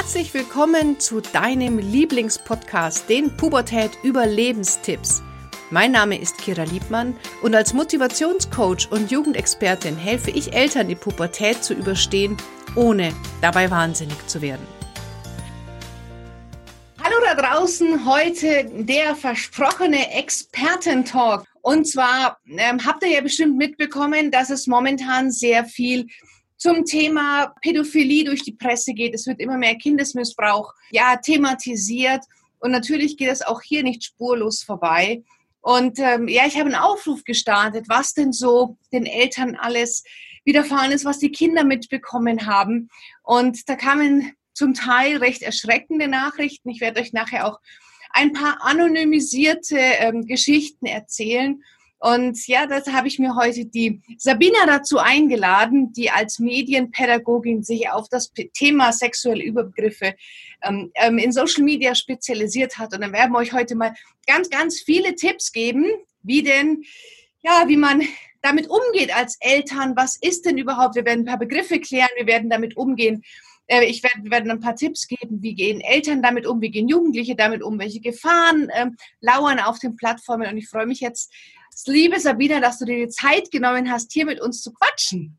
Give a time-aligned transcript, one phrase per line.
[0.00, 5.24] Herzlich willkommen zu deinem Lieblingspodcast, den Pubertät Überlebenstipps.
[5.72, 11.64] Mein Name ist Kira Liebmann und als Motivationscoach und Jugendexpertin helfe ich Eltern, die Pubertät
[11.64, 12.36] zu überstehen,
[12.76, 13.12] ohne
[13.42, 14.64] dabei wahnsinnig zu werden.
[17.02, 21.44] Hallo da draußen, heute der versprochene Expertentalk.
[21.60, 26.06] Und zwar ähm, habt ihr ja bestimmt mitbekommen, dass es momentan sehr viel
[26.58, 29.14] zum Thema Pädophilie durch die Presse geht.
[29.14, 32.24] Es wird immer mehr Kindesmissbrauch ja thematisiert
[32.58, 35.22] und natürlich geht es auch hier nicht spurlos vorbei.
[35.60, 40.04] Und ähm, ja, ich habe einen Aufruf gestartet, was denn so den Eltern alles
[40.44, 42.88] widerfahren ist, was die Kinder mitbekommen haben.
[43.22, 46.70] Und da kamen zum Teil recht erschreckende Nachrichten.
[46.70, 47.60] Ich werde euch nachher auch
[48.10, 51.62] ein paar anonymisierte ähm, Geschichten erzählen.
[52.00, 57.90] Und ja, das habe ich mir heute die Sabina dazu eingeladen, die als Medienpädagogin sich
[57.90, 60.14] auf das Thema sexuelle Übergriffe
[60.62, 62.94] ähm, ähm, in Social Media spezialisiert hat.
[62.94, 63.94] Und dann werden wir euch heute mal
[64.26, 65.86] ganz, ganz viele Tipps geben,
[66.22, 66.84] wie denn,
[67.42, 68.02] ja, wie man
[68.42, 69.96] damit umgeht als Eltern.
[69.96, 70.94] Was ist denn überhaupt?
[70.94, 73.24] Wir werden ein paar Begriffe klären, wir werden damit umgehen.
[73.66, 76.88] Äh, ich werde, werde ein paar Tipps geben, wie gehen Eltern damit um, wie gehen
[76.88, 80.48] Jugendliche damit um, welche Gefahren ähm, lauern auf den Plattformen.
[80.48, 81.32] Und ich freue mich jetzt
[81.86, 85.38] Liebe Sabina, dass du dir die Zeit genommen hast, hier mit uns zu quatschen.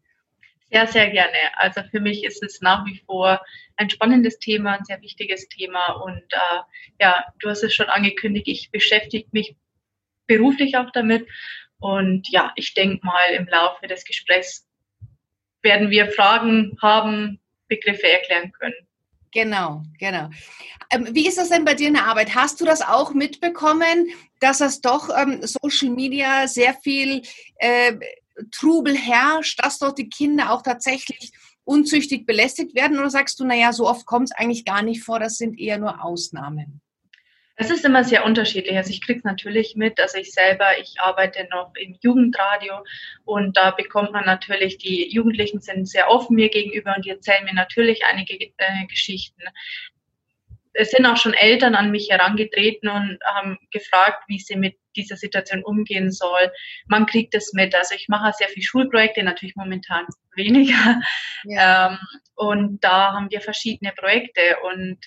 [0.71, 1.37] Sehr, sehr gerne.
[1.55, 3.41] Also für mich ist es nach wie vor
[3.75, 5.93] ein spannendes Thema, ein sehr wichtiges Thema.
[5.93, 6.59] Und äh,
[6.99, 9.55] ja, du hast es schon angekündigt, ich beschäftige mich
[10.27, 11.27] beruflich auch damit.
[11.79, 14.67] Und ja, ich denke mal, im Laufe des Gesprächs
[15.61, 18.88] werden wir Fragen haben, Begriffe erklären können.
[19.31, 20.29] Genau, genau.
[20.91, 22.33] Ähm, wie ist das denn bei dir in der Arbeit?
[22.33, 24.07] Hast du das auch mitbekommen,
[24.39, 27.21] dass das doch ähm, Social Media sehr viel
[27.57, 27.93] äh,
[28.51, 31.31] Trubel herrscht, dass dort die Kinder auch tatsächlich
[31.63, 32.97] unzüchtig belästigt werden?
[32.97, 35.77] Oder sagst du, naja, so oft kommt es eigentlich gar nicht vor, das sind eher
[35.77, 36.81] nur Ausnahmen?
[37.61, 38.77] Es ist immer sehr unterschiedlich.
[38.77, 42.85] Also ich kriege es natürlich mit, also ich selber, ich arbeite noch im Jugendradio
[43.25, 47.43] und da bekommt man natürlich, die Jugendlichen sind sehr offen mir gegenüber und die erzählen
[47.43, 49.41] mir natürlich einige äh, Geschichten.
[50.71, 55.17] Es sind auch schon Eltern an mich herangetreten und haben gefragt, wie sie mit dieser
[55.17, 56.53] Situation umgehen soll.
[56.87, 57.75] Man kriegt es mit.
[57.75, 61.01] Also ich mache sehr viele Schulprojekte, natürlich momentan weniger.
[61.43, 61.91] Ja.
[61.91, 61.97] Ähm,
[62.35, 64.41] und da haben wir verschiedene Projekte
[64.71, 64.97] und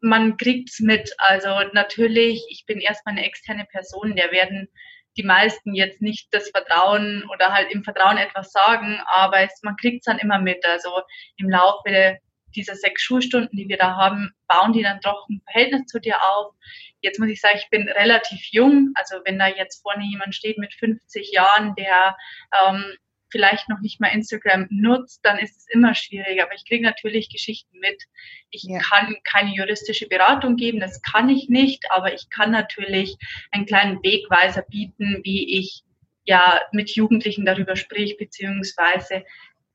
[0.00, 1.12] man kriegt es mit.
[1.18, 4.68] Also natürlich, ich bin erstmal eine externe Person, der werden
[5.16, 9.76] die meisten jetzt nicht das Vertrauen oder halt im Vertrauen etwas sagen, aber es, man
[9.76, 10.64] kriegt es dann immer mit.
[10.64, 10.90] Also
[11.36, 12.18] im Laufe
[12.54, 16.16] dieser sechs Schulstunden, die wir da haben, bauen die dann doch ein Verhältnis zu dir
[16.22, 16.54] auf.
[17.00, 18.92] Jetzt muss ich sagen, ich bin relativ jung.
[18.94, 22.16] Also wenn da jetzt vorne jemand steht mit 50 Jahren, der
[22.64, 22.84] ähm,
[23.30, 26.42] vielleicht noch nicht mal Instagram nutzt, dann ist es immer schwierig.
[26.42, 28.02] Aber ich kriege natürlich Geschichten mit.
[28.50, 28.78] Ich ja.
[28.78, 33.16] kann keine juristische Beratung geben, das kann ich nicht, aber ich kann natürlich
[33.50, 35.82] einen kleinen Wegweiser bieten, wie ich
[36.24, 39.24] ja mit Jugendlichen darüber sprich, beziehungsweise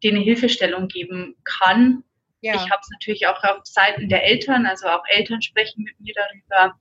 [0.03, 2.03] denen Hilfestellung geben kann.
[2.41, 2.55] Ja.
[2.55, 6.13] Ich habe es natürlich auch auf Seiten der Eltern, also auch Eltern sprechen mit mir
[6.13, 6.77] darüber.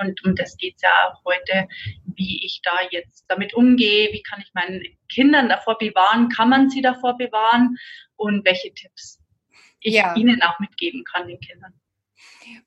[0.00, 1.68] Und um das geht es ja auch heute,
[2.16, 6.70] wie ich da jetzt damit umgehe, wie kann ich meinen Kindern davor bewahren, kann man
[6.70, 7.76] sie davor bewahren
[8.16, 9.20] und welche Tipps
[9.80, 10.14] ich ja.
[10.16, 11.72] ihnen auch mitgeben kann, den Kindern.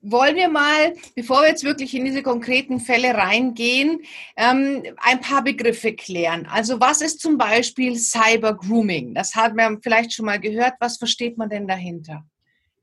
[0.02, 4.02] Wollen wir mal, bevor wir jetzt wirklich in diese konkreten Fälle reingehen,
[4.36, 6.46] ähm, ein paar Begriffe klären.
[6.46, 9.14] Also was ist zum Beispiel Cyber Grooming?
[9.14, 10.74] Das hat man vielleicht schon mal gehört.
[10.80, 12.24] Was versteht man denn dahinter?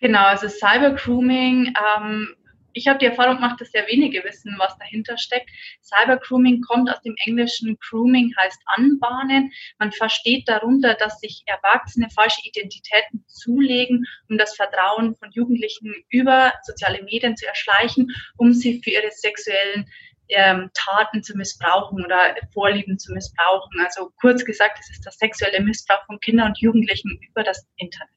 [0.00, 2.28] Genau, also Cyber Grooming ähm,
[2.76, 5.48] ich habe die Erfahrung gemacht, dass sehr wenige wissen, was dahinter steckt.
[5.82, 9.50] Cybergrooming kommt aus dem englischen Grooming, heißt anbahnen.
[9.78, 16.53] Man versteht darunter, dass sich Erwachsene falsche Identitäten zulegen, um das Vertrauen von Jugendlichen über
[16.65, 19.91] soziale Medien zu erschleichen, um sie für ihre sexuellen
[20.28, 23.81] ähm, Taten zu missbrauchen oder Vorlieben zu missbrauchen.
[23.82, 28.10] Also kurz gesagt, es ist der sexuelle Missbrauch von Kindern und Jugendlichen über das Internet.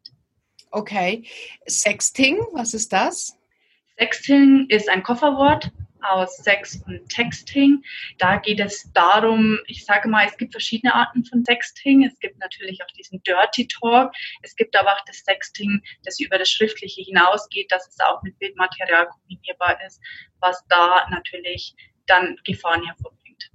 [0.71, 1.23] Okay.
[1.65, 3.38] Sexting, was ist das?
[3.99, 7.83] Sexting ist ein Kofferwort aus Sex und Texting.
[8.17, 12.05] Da geht es darum, ich sage mal, es gibt verschiedene Arten von Sexting.
[12.05, 14.13] Es gibt natürlich auch diesen Dirty Talk.
[14.41, 18.39] Es gibt aber auch das Sexting, das über das Schriftliche hinausgeht, dass es auch mit
[18.39, 19.99] Bildmaterial kombinierbar ist,
[20.39, 21.75] was da natürlich
[22.07, 23.51] dann Gefahren hervorbringt.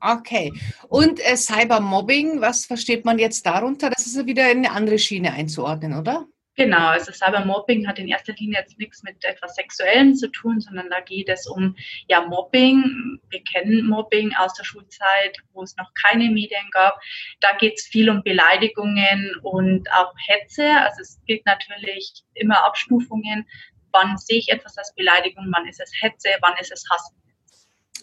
[0.00, 0.52] Okay.
[0.88, 3.90] Und äh, Cybermobbing, was versteht man jetzt darunter?
[3.90, 6.26] Das ist ja wieder in eine andere Schiene einzuordnen, oder?
[6.60, 10.90] Genau, also Cybermobbing hat in erster Linie jetzt nichts mit etwas Sexuellem zu tun, sondern
[10.90, 11.74] da geht es um
[12.06, 13.18] ja Mobbing.
[13.30, 17.00] Wir kennen Mobbing aus der Schulzeit, wo es noch keine Medien gab.
[17.40, 20.68] Da geht es viel um Beleidigungen und auch Hetze.
[20.82, 23.48] Also es gibt natürlich immer Abstufungen,
[23.92, 27.10] wann sehe ich etwas als Beleidigung, wann ist es Hetze, wann ist es Hass.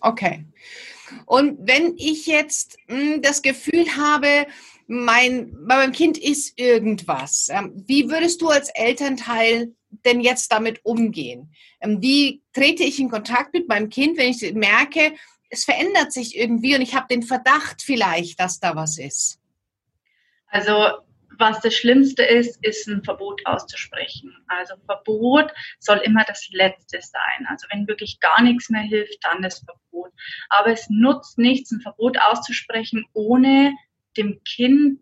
[0.01, 0.45] Okay.
[1.27, 4.47] Und wenn ich jetzt mh, hm, das Gefühl habe,
[4.87, 9.73] mein, bei meinem Kind ist irgendwas, ähm, wie würdest du als Elternteil
[10.05, 11.53] denn jetzt damit umgehen?
[11.81, 15.13] Ähm, wie trete ich in Kontakt mit meinem Kind, wenn ich merke,
[15.49, 19.39] es verändert sich irgendwie und ich habe den Verdacht vielleicht, dass da was ist?
[20.47, 20.91] Also
[21.39, 24.33] was das Schlimmste ist, ist ein Verbot auszusprechen.
[24.47, 27.45] Also Verbot soll immer das Letzte sein.
[27.47, 30.11] Also wenn wirklich gar nichts mehr hilft, dann das Verbot.
[30.49, 33.73] Aber es nutzt nichts, ein Verbot auszusprechen, ohne
[34.17, 34.99] dem Kind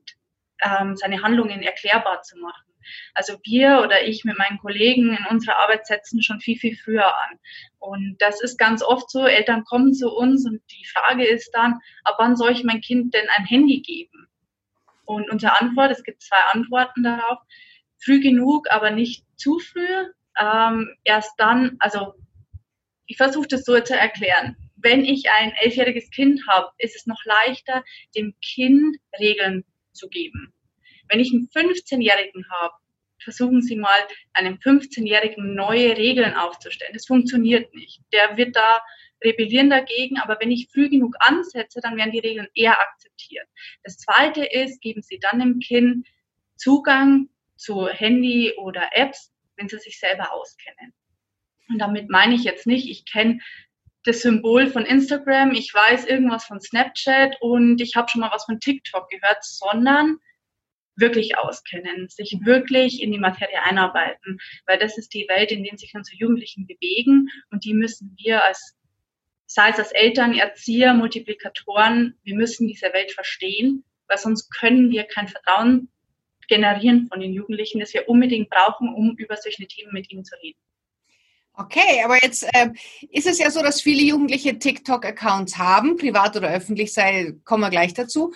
[0.64, 2.64] ähm, seine Handlungen erklärbar zu machen.
[3.14, 7.08] Also wir oder ich mit meinen Kollegen in unserer Arbeit setzen schon viel, viel früher
[7.08, 7.40] an.
[7.80, 11.80] Und das ist ganz oft so, Eltern kommen zu uns und die Frage ist dann,
[12.04, 14.28] ab wann soll ich mein Kind denn ein Handy geben?
[15.06, 17.40] Und unsere Antwort, es gibt zwei Antworten darauf,
[18.04, 20.06] früh genug, aber nicht zu früh.
[20.40, 22.14] Ähm, erst dann, also
[23.06, 24.58] ich versuche das so zu erklären.
[24.86, 27.84] Wenn ich ein elfjähriges Kind habe, ist es noch leichter,
[28.16, 30.54] dem Kind Regeln zu geben.
[31.10, 32.76] Wenn ich einen 15-Jährigen habe,
[33.18, 33.98] versuchen Sie mal,
[34.34, 36.94] einem 15-Jährigen neue Regeln aufzustellen.
[36.94, 38.02] Das funktioniert nicht.
[38.14, 38.80] Der wird da
[39.24, 43.48] rebellieren dagegen, aber wenn ich früh genug ansetze, dann werden die Regeln eher akzeptiert.
[43.84, 46.06] Das zweite ist, geben Sie dann dem Kind
[46.58, 50.94] Zugang zu Handy oder Apps, wenn sie sich selber auskennen.
[51.70, 53.40] Und damit meine ich jetzt nicht, ich kenne
[54.06, 58.46] das Symbol von Instagram, ich weiß irgendwas von Snapchat und ich habe schon mal was
[58.46, 60.18] von TikTok gehört, sondern
[60.96, 65.78] wirklich auskennen, sich wirklich in die Materie einarbeiten, weil das ist die Welt, in der
[65.78, 68.78] sich unsere Jugendlichen bewegen und die müssen wir als,
[69.48, 75.04] sei es als Eltern, Erzieher, Multiplikatoren, wir müssen diese Welt verstehen, weil sonst können wir
[75.06, 75.90] kein Vertrauen
[76.48, 80.36] generieren von den Jugendlichen, das wir unbedingt brauchen, um über solche Themen mit ihnen zu
[80.42, 80.60] reden.
[81.58, 82.70] Okay, aber jetzt äh,
[83.12, 87.70] ist es ja so, dass viele Jugendliche TikTok-Accounts haben, privat oder öffentlich, sei, kommen wir
[87.70, 88.34] gleich dazu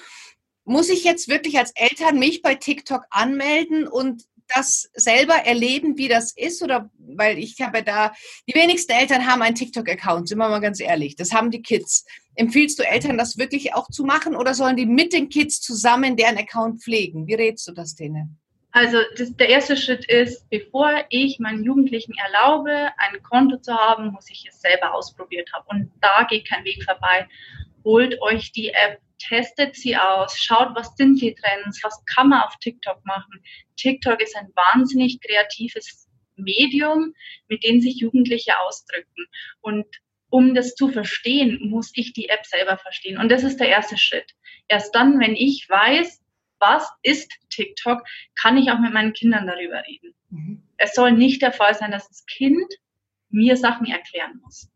[0.69, 4.23] muss ich jetzt wirklich als Eltern mich bei TikTok anmelden und
[4.55, 6.61] das selber erleben, wie das ist?
[6.61, 8.13] Oder weil ich habe da,
[8.47, 11.15] die wenigsten Eltern haben einen TikTok-Account, sind wir mal ganz ehrlich.
[11.15, 12.05] Das haben die Kids.
[12.35, 16.15] Empfiehlst du Eltern, das wirklich auch zu machen oder sollen die mit den Kids zusammen
[16.15, 17.27] deren Account pflegen?
[17.27, 18.38] Wie rätst du das denen?
[18.71, 24.11] Also das, der erste Schritt ist, bevor ich meinen Jugendlichen erlaube, ein Konto zu haben,
[24.11, 25.65] muss ich es selber ausprobiert haben.
[25.67, 27.27] Und da geht kein Weg vorbei.
[27.83, 32.41] Holt euch die App testet sie aus, schaut, was sind die Trends, was kann man
[32.41, 33.43] auf TikTok machen.
[33.75, 37.13] TikTok ist ein wahnsinnig kreatives Medium,
[37.47, 39.27] mit dem sich Jugendliche ausdrücken.
[39.61, 39.85] Und
[40.29, 43.17] um das zu verstehen, muss ich die App selber verstehen.
[43.17, 44.31] Und das ist der erste Schritt.
[44.67, 46.21] Erst dann, wenn ich weiß,
[46.59, 48.03] was ist TikTok,
[48.41, 50.13] kann ich auch mit meinen Kindern darüber reden.
[50.29, 50.63] Mhm.
[50.77, 52.65] Es soll nicht der Fall sein, dass das Kind
[53.29, 54.69] mir Sachen erklären muss.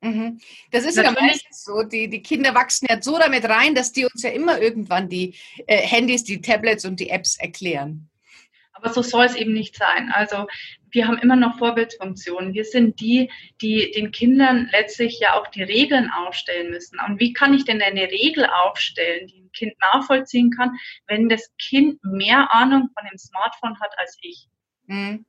[0.00, 0.40] Mhm.
[0.70, 1.18] Das ist Natürlich.
[1.18, 1.82] ja meistens so.
[1.82, 5.34] Die, die Kinder wachsen ja so damit rein, dass die uns ja immer irgendwann die
[5.66, 8.08] äh, Handys, die Tablets und die Apps erklären.
[8.78, 10.10] Aber so soll es eben nicht sein.
[10.12, 10.46] Also
[10.90, 12.54] wir haben immer noch Vorbildsfunktionen.
[12.54, 13.30] Wir sind die,
[13.60, 16.98] die den Kindern letztlich ja auch die Regeln aufstellen müssen.
[17.06, 20.76] Und wie kann ich denn eine Regel aufstellen, die ein Kind nachvollziehen kann,
[21.06, 24.46] wenn das Kind mehr Ahnung von dem Smartphone hat als ich?
[24.86, 25.24] Mhm.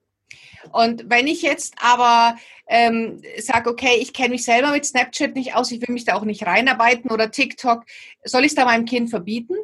[0.71, 5.55] Und wenn ich jetzt aber ähm, sage, okay, ich kenne mich selber mit Snapchat nicht
[5.55, 7.83] aus, ich will mich da auch nicht reinarbeiten oder TikTok,
[8.23, 9.55] soll ich es da meinem Kind verbieten?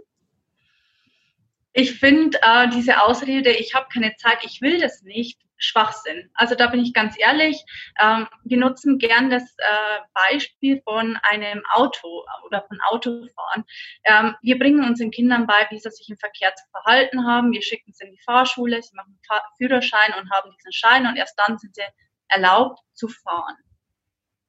[1.78, 6.30] Ich finde äh, diese Ausrede, ich habe keine Zeit, ich will das nicht, Schwachsinn.
[6.34, 7.62] Also da bin ich ganz ehrlich.
[8.00, 13.66] Ähm, wir nutzen gern das äh, Beispiel von einem Auto oder von Autofahren.
[14.06, 17.52] Ähm, wir bringen unseren Kindern bei, wie sie sich im Verkehr zu verhalten haben.
[17.52, 21.18] Wir schicken sie in die Fahrschule, sie machen Fahr Führerschein und haben diesen Schein und
[21.18, 21.84] erst dann sind sie
[22.30, 23.58] erlaubt zu fahren.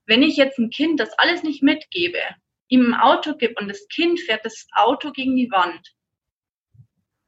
[0.06, 2.20] Wenn ich jetzt ein Kind das alles nicht mitgebe,
[2.68, 5.95] ihm ein Auto gebe und das Kind fährt das Auto gegen die Wand,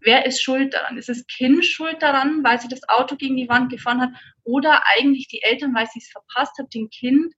[0.00, 0.98] wer ist schuld daran?
[0.98, 4.10] Ist das Kind schuld daran, weil sie das Auto gegen die Wand gefahren hat?
[4.44, 7.34] Oder eigentlich die Eltern, weil sie es verpasst hat, dem Kind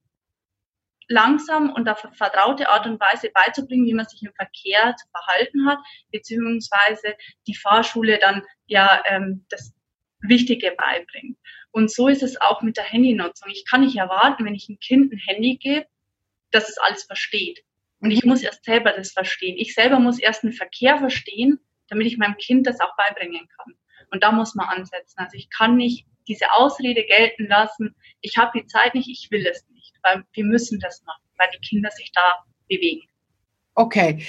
[1.07, 5.67] langsam und auf vertraute Art und Weise beizubringen, wie man sich im Verkehr zu verhalten
[5.67, 5.79] hat,
[6.11, 7.15] beziehungsweise
[7.47, 9.73] die Fahrschule dann ja ähm, das
[10.21, 11.37] Wichtige beibringt.
[11.71, 13.49] Und so ist es auch mit der Handynutzung.
[13.51, 15.85] Ich kann nicht erwarten, wenn ich ein Kind ein Handy gebe,
[16.51, 17.63] dass es alles versteht.
[17.99, 19.57] Und ich muss erst selber das verstehen.
[19.57, 21.59] Ich selber muss erst den Verkehr verstehen,
[21.91, 23.75] damit ich meinem Kind das auch beibringen kann.
[24.11, 25.19] Und da muss man ansetzen.
[25.19, 29.45] Also ich kann nicht diese Ausrede gelten lassen, ich habe die Zeit nicht, ich will
[29.45, 33.07] es nicht, weil wir müssen das machen, weil die Kinder sich da bewegen.
[33.75, 34.25] Okay.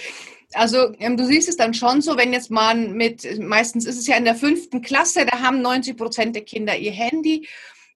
[0.54, 4.06] Also ähm, du siehst es dann schon so, wenn jetzt man mit, meistens ist es
[4.06, 7.48] ja in der fünften Klasse, da haben 90 Prozent der Kinder ihr Handy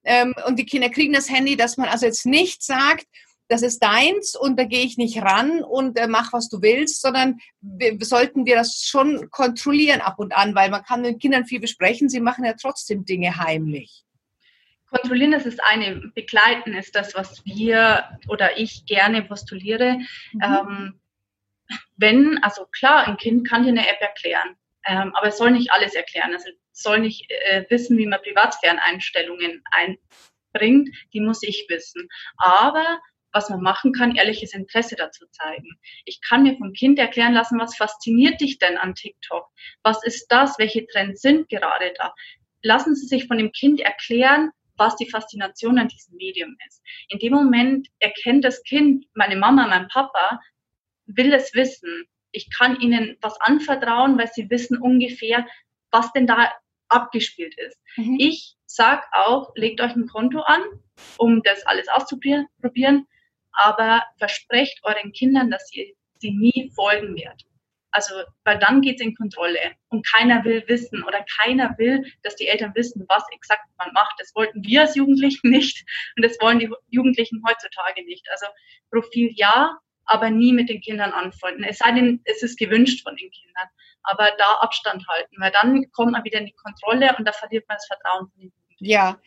[0.03, 3.05] ähm, und die Kinder kriegen das Handy, dass man also jetzt nicht sagt,
[3.47, 7.01] das ist deins und da gehe ich nicht ran und äh, mach, was du willst,
[7.01, 11.45] sondern wir, sollten wir das schon kontrollieren ab und an, weil man kann mit Kindern
[11.45, 14.03] viel besprechen, sie machen ja trotzdem Dinge heimlich.
[14.89, 19.97] Kontrollieren ist das eine, begleiten ist das, was wir oder ich gerne postuliere.
[20.33, 20.41] Mhm.
[20.41, 20.99] Ähm,
[21.97, 25.71] wenn, also klar, ein Kind kann dir eine App erklären, ähm, aber es soll nicht
[25.71, 26.33] alles erklären.
[26.33, 32.07] Also es soll nicht äh, wissen, wie man Privatsphäreneinstellungen einbringt, die muss ich wissen.
[32.37, 32.99] Aber
[33.31, 35.77] was man machen kann, ehrliches Interesse dazu zeigen.
[36.05, 39.47] Ich kann mir vom Kind erklären lassen, was fasziniert dich denn an TikTok?
[39.83, 40.57] Was ist das?
[40.57, 42.13] Welche Trends sind gerade da?
[42.61, 46.81] Lassen Sie sich von dem Kind erklären, was die Faszination an diesem Medium ist.
[47.09, 50.39] In dem Moment erkennt das Kind, meine Mama, mein Papa,
[51.05, 52.05] will es wissen.
[52.31, 55.47] Ich kann ihnen was anvertrauen, weil sie wissen ungefähr,
[55.91, 56.51] was denn da
[56.89, 57.77] abgespielt ist.
[57.95, 58.17] Mhm.
[58.19, 60.61] Ich sag auch, legt euch ein Konto an,
[61.17, 63.07] um das alles auszuprobieren,
[63.57, 65.85] aber versprecht euren Kindern, dass ihr
[66.19, 67.45] sie nie folgen werdet.
[67.91, 72.35] Also, weil dann geht es in Kontrolle und keiner will wissen oder keiner will, dass
[72.35, 74.13] die Eltern wissen, was exakt man macht.
[74.19, 75.83] Das wollten wir als Jugendlichen nicht
[76.15, 78.27] und das wollen die Jugendlichen heutzutage nicht.
[78.29, 78.45] Also
[78.91, 81.63] Profil ja, aber nie mit den Kindern anfreunden.
[81.63, 83.67] Es sei denn, es ist gewünscht von den Kindern.
[84.03, 87.67] Aber da Abstand halten, weil dann kommt man wieder in die Kontrolle und da verliert
[87.67, 88.85] man das Vertrauen von den Jugendlichen.
[88.85, 89.19] Ja.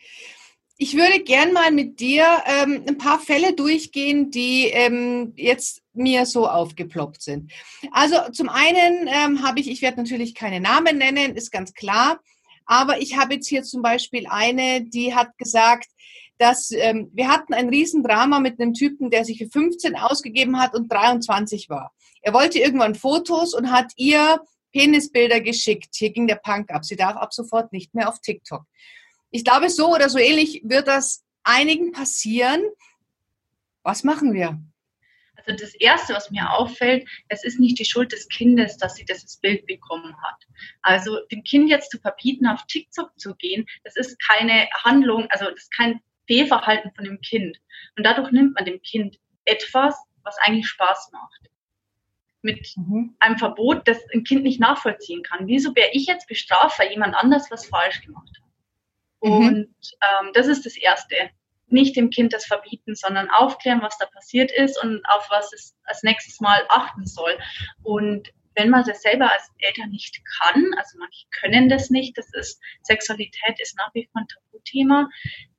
[0.83, 6.25] Ich würde gern mal mit dir ähm, ein paar Fälle durchgehen, die ähm, jetzt mir
[6.25, 7.51] so aufgeploppt sind.
[7.91, 12.19] Also zum einen ähm, habe ich, ich werde natürlich keine Namen nennen, ist ganz klar,
[12.65, 15.85] aber ich habe jetzt hier zum Beispiel eine, die hat gesagt,
[16.39, 20.73] dass ähm, wir hatten ein Riesendrama mit einem Typen, der sich für 15 ausgegeben hat
[20.73, 21.93] und 23 war.
[22.23, 24.41] Er wollte irgendwann Fotos und hat ihr
[24.73, 25.89] Penisbilder geschickt.
[25.93, 26.85] Hier ging der Punk ab.
[26.85, 28.63] Sie darf ab sofort nicht mehr auf TikTok.
[29.31, 32.61] Ich glaube, so oder so ähnlich wird das einigen passieren.
[33.83, 34.61] Was machen wir?
[35.45, 39.05] Also das Erste, was mir auffällt, es ist nicht die Schuld des Kindes, dass sie
[39.05, 40.43] dieses Bild bekommen hat.
[40.81, 45.45] Also dem Kind jetzt zu verbieten, auf TikTok zu gehen, das ist keine Handlung, also
[45.45, 47.57] das ist kein Fehlverhalten von dem Kind.
[47.97, 51.49] Und dadurch nimmt man dem Kind etwas, was eigentlich Spaß macht.
[52.43, 53.15] Mit mhm.
[53.19, 55.47] einem Verbot, das ein Kind nicht nachvollziehen kann.
[55.47, 58.30] Wieso wäre ich jetzt bestraft, weil jemand anders was falsch gemacht hat?
[59.21, 59.31] Mhm.
[59.31, 61.15] Und ähm, das ist das Erste.
[61.67, 65.75] Nicht dem Kind das verbieten, sondern aufklären, was da passiert ist und auf was es
[65.85, 67.37] als nächstes Mal achten soll.
[67.83, 72.33] Und wenn man das selber als Eltern nicht kann, also manche können das nicht, das
[72.33, 75.09] ist, Sexualität ist nach wie vor ein Tabuthema,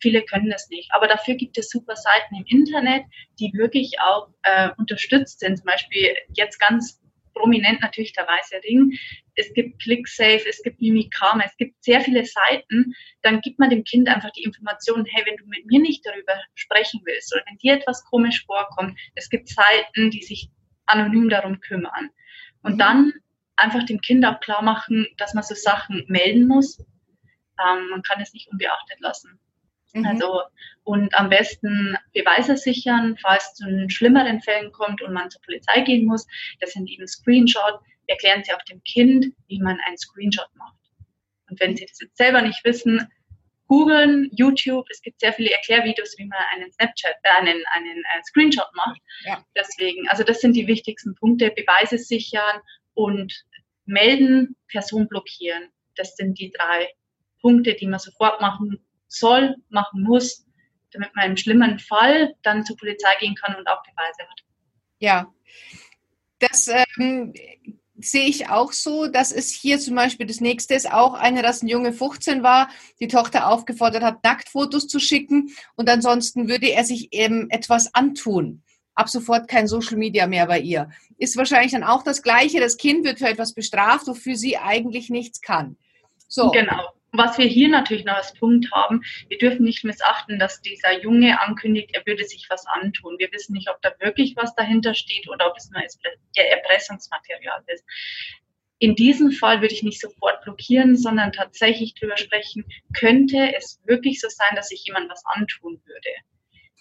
[0.01, 0.93] viele können das nicht.
[0.93, 3.05] Aber dafür gibt es super Seiten im Internet,
[3.39, 5.57] die wirklich auch äh, unterstützt sind.
[5.57, 7.02] Zum Beispiel jetzt ganz
[7.35, 8.93] prominent natürlich der Weiße Ring.
[9.35, 12.95] Es gibt ClickSafe, es gibt Mimikama, es gibt sehr viele Seiten.
[13.23, 16.35] Dann gibt man dem Kind einfach die Information, hey, wenn du mit mir nicht darüber
[16.55, 20.51] sprechen willst oder wenn dir etwas komisch vorkommt, es gibt Seiten, die sich
[20.87, 22.11] anonym darum kümmern.
[22.63, 22.79] Und mhm.
[22.79, 23.13] dann
[23.57, 26.79] einfach dem Kind auch klar machen, dass man so Sachen melden muss.
[26.79, 29.39] Ähm, man kann es nicht unbeachtet lassen.
[29.93, 30.07] Mhm.
[30.07, 30.43] Also,
[30.85, 35.81] und am besten Beweise sichern, falls es zu schlimmeren Fällen kommt und man zur Polizei
[35.81, 36.27] gehen muss.
[36.61, 37.81] Das sind eben Screenshot.
[38.07, 40.77] Erklären Sie auch dem Kind, wie man einen Screenshot macht.
[41.49, 43.07] Und wenn Sie das jetzt selber nicht wissen,
[43.69, 48.23] googeln, YouTube, es gibt sehr viele Erklärvideos, wie man einen Snapchat, äh, einen, einen äh,
[48.25, 49.01] Screenshot macht.
[49.25, 49.45] Ja.
[49.57, 52.61] Deswegen, also das sind die wichtigsten Punkte, Beweise sichern
[52.95, 53.45] und
[53.87, 55.71] melden, Person blockieren.
[55.97, 56.89] Das sind die drei
[57.41, 60.47] Punkte, die man sofort machen soll, machen muss,
[60.93, 64.41] damit man im schlimmen Fall dann zur Polizei gehen kann und auch Beweise hat.
[64.99, 65.33] Ja,
[66.39, 67.33] das ähm,
[67.97, 69.07] sehe ich auch so.
[69.07, 72.69] Das ist hier zum Beispiel das nächste ist auch eine, dass ein Junge 15 war,
[73.01, 78.63] die Tochter aufgefordert hat, Nacktfotos zu schicken und ansonsten würde er sich eben etwas antun.
[78.95, 80.91] Ab sofort kein Social Media mehr bei ihr.
[81.17, 82.61] Ist wahrscheinlich dann auch das Gleiche.
[82.61, 85.79] Das Kind wird für etwas bestraft, wofür sie eigentlich nichts kann.
[86.29, 86.51] So.
[86.51, 86.83] Genau.
[87.15, 91.41] Was wir hier natürlich noch als Punkt haben, wir dürfen nicht missachten, dass dieser Junge
[91.43, 93.19] ankündigt, er würde sich was antun.
[93.19, 95.83] Wir wissen nicht, ob da wirklich was dahinter steht oder ob es nur
[96.35, 97.85] Erpressungsmaterial ist.
[98.79, 102.65] In diesem Fall würde ich nicht sofort blockieren, sondern tatsächlich drüber sprechen,
[102.99, 106.11] könnte es wirklich so sein, dass sich jemand was antun würde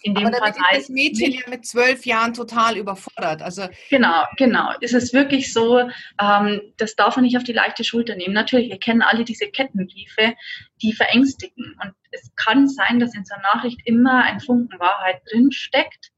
[0.03, 3.41] in dem Aber damit Fall ist das Mädchen ja mit zwölf Jahren total überfordert.
[3.41, 4.71] Also genau, genau.
[4.81, 5.89] Es ist wirklich so,
[6.19, 8.33] ähm, das darf man nicht auf die leichte Schulter nehmen.
[8.33, 10.33] Natürlich, wir kennen alle diese Kettenbriefe,
[10.81, 11.75] die verängstigen.
[11.83, 16.11] Und es kann sein, dass in so einer Nachricht immer ein Funken Wahrheit drin steckt.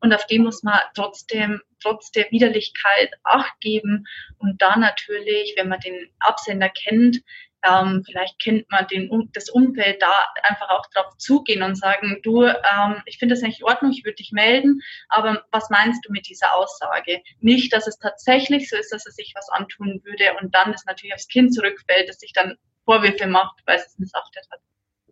[0.00, 4.06] Und auf den muss man trotzdem trotz der Widerlichkeit Acht geben
[4.38, 7.20] und da natürlich, wenn man den Absender kennt,
[7.64, 12.44] ähm, vielleicht kennt man den, das Umfeld da einfach auch drauf zugehen und sagen, du,
[12.44, 16.12] ähm, ich finde das nicht in Ordnung, ich würde dich melden, aber was meinst du
[16.12, 17.22] mit dieser Aussage?
[17.40, 20.84] Nicht, dass es tatsächlich so ist, dass er sich was antun würde und dann das
[20.84, 24.60] natürlich aufs Kind zurückfällt, das sich dann Vorwürfe macht, weil es es missachtet hat.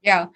[0.05, 0.33] Ja,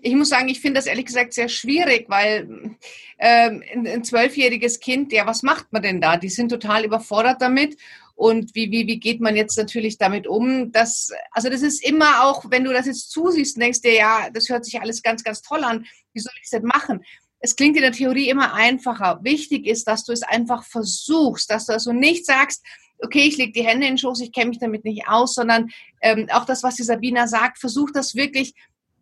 [0.00, 2.76] ich muss sagen, ich finde das ehrlich gesagt sehr schwierig, weil
[3.18, 6.16] ähm, ein zwölfjähriges Kind, ja, was macht man denn da?
[6.16, 7.76] Die sind total überfordert damit.
[8.18, 10.72] Und wie, wie, wie geht man jetzt natürlich damit um?
[10.72, 14.28] Das, also das ist immer auch, wenn du das jetzt zusiehst und denkst dir, ja,
[14.32, 17.04] das hört sich alles ganz, ganz toll an, wie soll ich es denn machen?
[17.38, 19.20] Es klingt in der Theorie immer einfacher.
[19.22, 22.64] Wichtig ist, dass du es einfach versuchst, dass du also nicht sagst,
[22.98, 25.70] okay, ich lege die Hände in den Schoß, ich kenne mich damit nicht aus, sondern
[26.02, 28.52] ähm, auch das, was die Sabina sagt, versuch das wirklich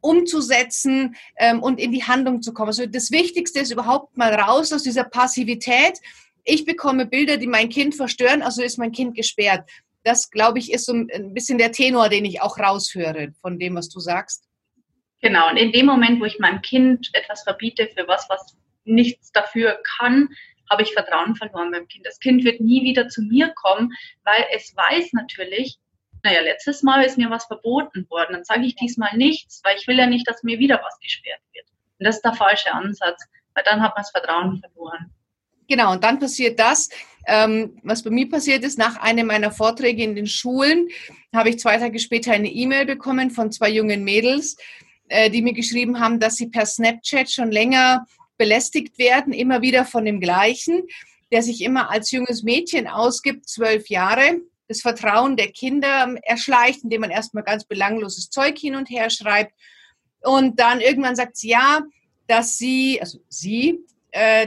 [0.02, 2.68] umzusetzen ähm, und in die Handlung zu kommen.
[2.68, 5.98] Also das Wichtigste ist überhaupt mal raus aus dieser Passivität.
[6.48, 9.68] Ich bekomme Bilder, die mein Kind verstören, also ist mein Kind gesperrt.
[10.04, 13.74] Das, glaube ich, ist so ein bisschen der Tenor, den ich auch raushöre von dem,
[13.74, 14.44] was du sagst.
[15.20, 19.32] Genau, und in dem Moment, wo ich meinem Kind etwas verbiete für was, was nichts
[19.32, 20.28] dafür kann,
[20.70, 22.06] habe ich Vertrauen verloren beim Kind.
[22.06, 25.78] Das Kind wird nie wieder zu mir kommen, weil es weiß natürlich,
[26.22, 29.88] naja, letztes Mal ist mir was verboten worden, dann sage ich diesmal nichts, weil ich
[29.88, 31.66] will ja nicht, dass mir wieder was gesperrt wird.
[31.98, 33.20] Und das ist der falsche Ansatz,
[33.54, 35.12] weil dann hat man das Vertrauen verloren.
[35.68, 36.88] Genau, und dann passiert das,
[37.26, 40.88] ähm, was bei mir passiert ist, nach einem meiner Vorträge in den Schulen
[41.34, 44.56] habe ich zwei Tage später eine E-Mail bekommen von zwei jungen Mädels,
[45.08, 48.06] äh, die mir geschrieben haben, dass sie per Snapchat schon länger
[48.38, 50.84] belästigt werden, immer wieder von dem gleichen,
[51.32, 57.02] der sich immer als junges Mädchen ausgibt, zwölf Jahre, das Vertrauen der Kinder erschleicht, indem
[57.02, 59.52] man erstmal ganz belangloses Zeug hin und her schreibt.
[60.22, 61.82] Und dann irgendwann sagt sie ja,
[62.26, 63.78] dass sie, also sie,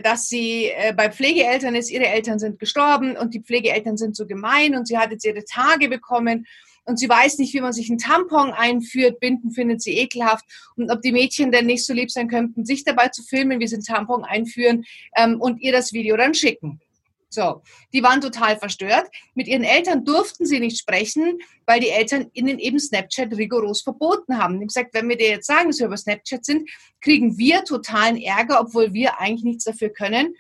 [0.02, 4.26] dass sie äh, bei Pflegeeltern ist, ihre Eltern sind gestorben und die Pflegeeltern sind so
[4.26, 6.46] gemein und sie hat jetzt ihre Tage bekommen
[6.90, 9.20] und sie weiß nicht, wie man sich einen Tampon einführt.
[9.20, 10.44] Binden findet sie ekelhaft.
[10.76, 13.68] Und ob die Mädchen denn nicht so lieb sein könnten, sich dabei zu filmen, wie
[13.68, 16.82] sie einen Tampon einführen ähm, und ihr das Video dann schicken.
[17.32, 17.62] So,
[17.94, 19.08] die waren total verstört.
[19.36, 21.38] Mit ihren Eltern durften sie nicht sprechen,
[21.68, 24.56] weil die Eltern ihnen eben Snapchat rigoros verboten haben.
[24.56, 26.68] Die haben gesagt, wenn wir dir jetzt sagen, dass wir über Snapchat sind,
[27.02, 30.34] kriegen wir totalen Ärger, obwohl wir eigentlich nichts dafür können.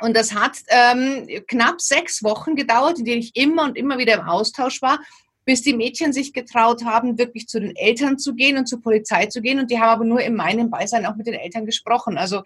[0.00, 4.14] Und das hat ähm, knapp sechs Wochen gedauert, in denen ich immer und immer wieder
[4.14, 5.00] im Austausch war,
[5.44, 9.26] bis die Mädchen sich getraut haben, wirklich zu den Eltern zu gehen und zur Polizei
[9.26, 9.58] zu gehen.
[9.58, 12.16] Und die haben aber nur in meinem Beisein auch mit den Eltern gesprochen.
[12.16, 12.42] Also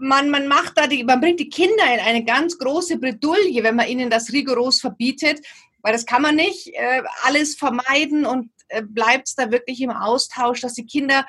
[0.00, 3.76] man, man macht da die, man bringt die Kinder in eine ganz große Bredouille, wenn
[3.76, 5.40] man ihnen das rigoros verbietet,
[5.82, 10.60] weil das kann man nicht äh, alles vermeiden und äh, bleibt da wirklich im Austausch,
[10.60, 11.26] dass die Kinder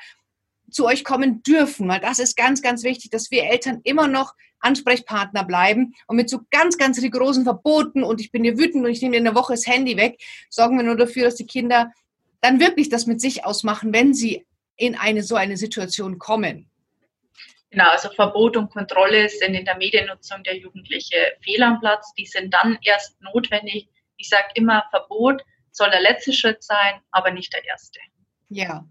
[0.70, 4.34] zu euch kommen dürfen, weil das ist ganz, ganz wichtig, dass wir Eltern immer noch
[4.60, 8.90] Ansprechpartner bleiben und mit so ganz, ganz rigorosen Verboten und ich bin dir wütend und
[8.90, 11.92] ich nehme dir eine Woche das Handy weg, sorgen wir nur dafür, dass die Kinder
[12.40, 16.70] dann wirklich das mit sich ausmachen, wenn sie in eine so eine Situation kommen.
[17.72, 22.12] Genau, also Verbot und Kontrolle sind in der Mediennutzung der Jugendliche fehl am Platz.
[22.18, 23.88] Die sind dann erst notwendig.
[24.18, 27.98] Ich sage immer, Verbot soll der letzte Schritt sein, aber nicht der erste.
[28.50, 28.84] Ja.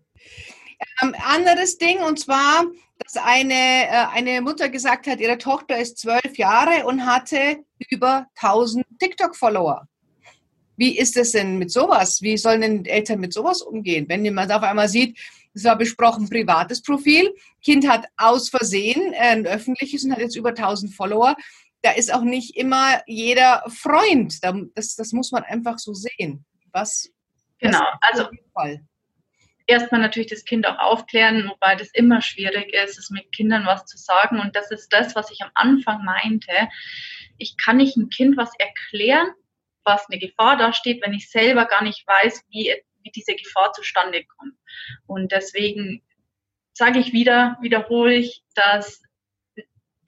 [1.03, 2.65] Ähm, anderes Ding, und zwar,
[2.97, 8.25] dass eine, äh, eine Mutter gesagt hat, ihre Tochter ist zwölf Jahre und hatte über
[8.33, 9.87] 1000 TikTok-Follower.
[10.75, 12.23] Wie ist es denn mit sowas?
[12.23, 15.19] Wie sollen denn Eltern mit sowas umgehen, wenn jemand auf einmal sieht,
[15.53, 17.33] es war besprochen, privates Profil.
[17.63, 21.35] Kind hat aus Versehen ein öffentliches und hat jetzt über 1000 Follower.
[21.81, 24.39] Da ist auch nicht immer jeder Freund.
[24.43, 26.45] Das, das muss man einfach so sehen.
[26.71, 27.09] Was?
[27.59, 28.27] Genau, also
[29.71, 33.85] erstmal natürlich das Kind auch aufklären, wobei das immer schwierig ist, es mit Kindern was
[33.85, 34.39] zu sagen.
[34.39, 36.51] Und das ist das, was ich am Anfang meinte.
[37.37, 39.27] Ich kann nicht ein Kind was erklären,
[39.83, 44.23] was eine Gefahr dasteht, wenn ich selber gar nicht weiß, wie wie diese Gefahr zustande
[44.25, 44.55] kommt.
[45.07, 46.03] Und deswegen
[46.73, 49.01] sage ich wieder, wiederhole ich, dass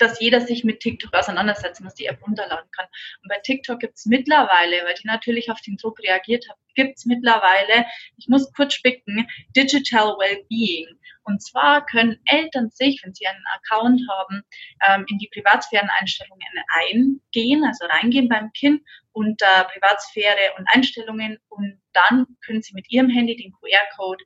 [0.04, 2.86] dass jeder sich mit TikTok auseinandersetzen muss, die App runterladen kann.
[3.22, 6.98] Und bei TikTok gibt es mittlerweile, weil die natürlich auf den Druck reagiert haben, gibt
[6.98, 7.86] es mittlerweile,
[8.18, 11.00] ich muss kurz spicken, Digital Wellbeing.
[11.24, 14.44] Und zwar können Eltern sich, wenn sie einen Account haben,
[14.88, 18.82] ähm, in die Privatsphäreneinstellungen eingehen, also reingehen beim Kind
[19.14, 24.26] unter Privatsphäre und Einstellungen und dann können sie mit ihrem Handy den QR-Code,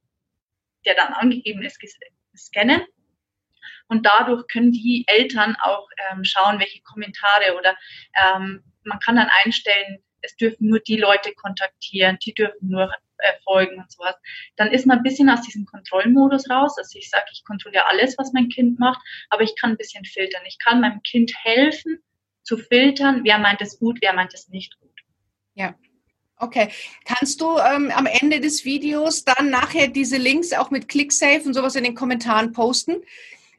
[0.86, 1.80] der dann angegeben ist,
[2.36, 2.82] scannen
[3.88, 7.76] und dadurch können die Eltern auch ähm, schauen, welche Kommentare oder
[8.16, 13.34] ähm, man kann dann einstellen, es dürfen nur die Leute kontaktieren, die dürfen nur äh,
[13.44, 14.16] folgen und sowas.
[14.56, 16.78] Dann ist man ein bisschen aus diesem Kontrollmodus raus.
[16.78, 20.06] Also ich sage, ich kontrolliere alles, was mein Kind macht, aber ich kann ein bisschen
[20.06, 20.42] filtern.
[20.48, 22.02] Ich kann meinem Kind helfen,
[22.44, 24.98] zu filtern, wer meint es gut, wer meint es nicht gut.
[25.56, 25.76] Ja.
[26.38, 26.70] Okay.
[27.04, 31.54] Kannst du ähm, am Ende des Videos dann nachher diese Links auch mit ClickSafe und
[31.54, 32.98] sowas in den Kommentaren posten?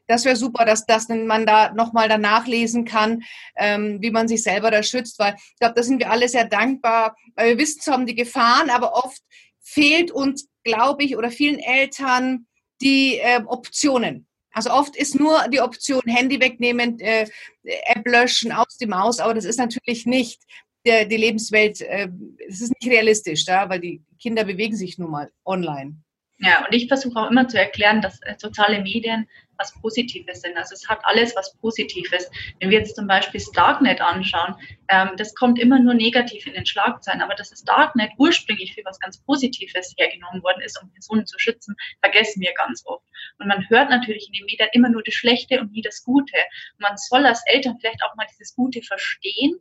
[0.09, 3.21] Das wäre super, dass, dass man da nochmal danach lesen kann,
[3.55, 6.45] ähm, wie man sich selber da schützt, weil ich glaube, da sind wir alle sehr
[6.45, 9.21] dankbar, weil wir wissen zwar um die Gefahren, aber oft
[9.61, 12.47] fehlt uns, glaube ich, oder vielen Eltern
[12.81, 14.25] die äh, Optionen.
[14.51, 17.27] Also oft ist nur die Option Handy wegnehmen, äh,
[17.63, 20.41] App löschen, aus die Maus, aber das ist natürlich nicht
[20.87, 22.09] der, die Lebenswelt, äh,
[22.47, 25.97] das ist nicht realistisch, ja, weil die Kinder bewegen sich nun mal online.
[26.39, 29.27] Ja, und ich versuche auch immer zu erklären, dass äh, soziale Medien
[29.59, 30.57] was Positives sind.
[30.57, 32.29] Also es hat alles was Positives.
[32.59, 34.55] Wenn wir jetzt zum Beispiel das Darknet anschauen,
[34.87, 38.81] ähm, das kommt immer nur negativ in den Schlagzeilen, aber dass das Darknet ursprünglich für
[38.85, 43.05] was ganz Positives hergenommen worden ist, um Personen zu schützen, vergessen wir ganz oft.
[43.37, 46.37] Und man hört natürlich in den Medien immer nur das Schlechte und nie das Gute.
[46.77, 49.59] Und man soll als Eltern vielleicht auch mal dieses Gute verstehen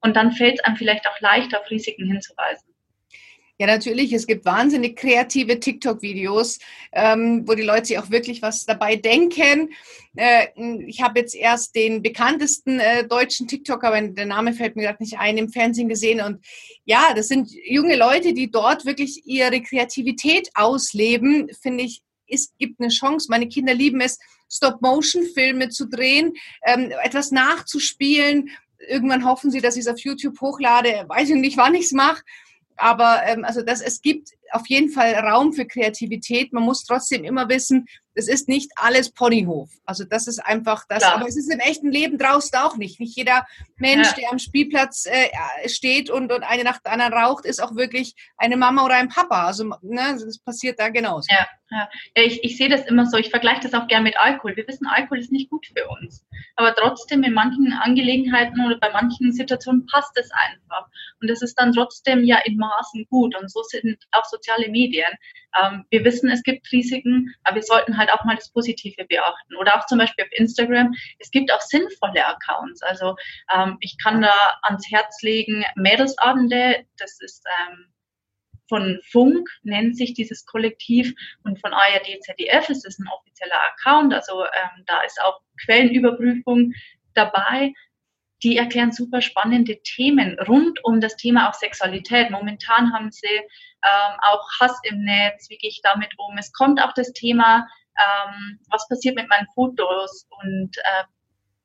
[0.00, 2.74] und dann fällt es einem vielleicht auch leichter, auf Risiken hinzuweisen.
[3.60, 4.12] Ja, natürlich.
[4.12, 6.60] Es gibt wahnsinnig kreative TikTok-Videos,
[6.92, 9.70] ähm, wo die Leute sich auch wirklich was dabei denken.
[10.14, 10.46] Äh,
[10.86, 15.02] ich habe jetzt erst den bekanntesten äh, deutschen TikToker, aber der Name fällt mir gerade
[15.02, 16.20] nicht ein, im Fernsehen gesehen.
[16.20, 16.44] Und
[16.84, 21.50] ja, das sind junge Leute, die dort wirklich ihre Kreativität ausleben.
[21.60, 23.26] Finde ich, es gibt eine Chance.
[23.28, 26.32] Meine Kinder lieben es, Stop-Motion-Filme zu drehen,
[26.64, 28.50] ähm, etwas nachzuspielen.
[28.88, 31.06] Irgendwann hoffen sie, dass ich es auf YouTube hochlade.
[31.08, 32.22] Weiß ich nicht, wann ich es mache.
[32.78, 36.52] Aber ähm, also das, es gibt auf jeden Fall Raum für Kreativität.
[36.52, 37.86] Man muss trotzdem immer wissen,
[38.18, 39.70] es ist nicht alles Ponyhof.
[39.84, 41.04] Also das ist einfach das.
[41.04, 41.14] Klar.
[41.14, 42.98] Aber es ist im echten Leben draußen auch nicht.
[42.98, 44.14] Nicht jeder Mensch, ja.
[44.14, 48.14] der am Spielplatz äh, steht und, und eine nach der anderen raucht, ist auch wirklich
[48.36, 49.46] eine Mama oder ein Papa.
[49.46, 51.28] Also ne, das passiert da genauso.
[51.30, 51.88] Ja, ja.
[52.14, 53.18] ich, ich sehe das immer so.
[53.18, 54.56] Ich vergleiche das auch gerne mit Alkohol.
[54.56, 56.24] Wir wissen, Alkohol ist nicht gut für uns.
[56.56, 60.88] Aber trotzdem in manchen Angelegenheiten oder bei manchen Situationen passt es einfach.
[61.20, 63.36] Und es ist dann trotzdem ja in Maßen gut.
[63.40, 65.12] Und so sind auch soziale Medien.
[65.60, 69.56] Ähm, wir wissen, es gibt Risiken, aber wir sollten halt auch mal das Positive beachten.
[69.56, 72.82] Oder auch zum Beispiel auf Instagram, es gibt auch sinnvolle Accounts.
[72.82, 73.16] Also
[73.54, 77.86] ähm, ich kann da ans Herz legen, Mädelsabende, das ist ähm,
[78.68, 84.12] von Funk nennt sich dieses Kollektiv und von ARD, ZDF ist es ein offizieller Account.
[84.12, 86.72] Also ähm, da ist auch Quellenüberprüfung
[87.14, 87.72] dabei
[88.42, 92.30] die erklären super spannende Themen rund um das Thema auch Sexualität.
[92.30, 96.36] Momentan haben sie ähm, auch Hass im Netz, wie gehe ich damit um.
[96.38, 97.66] Es kommt auch das Thema,
[97.98, 101.04] ähm, was passiert mit meinen Fotos und äh,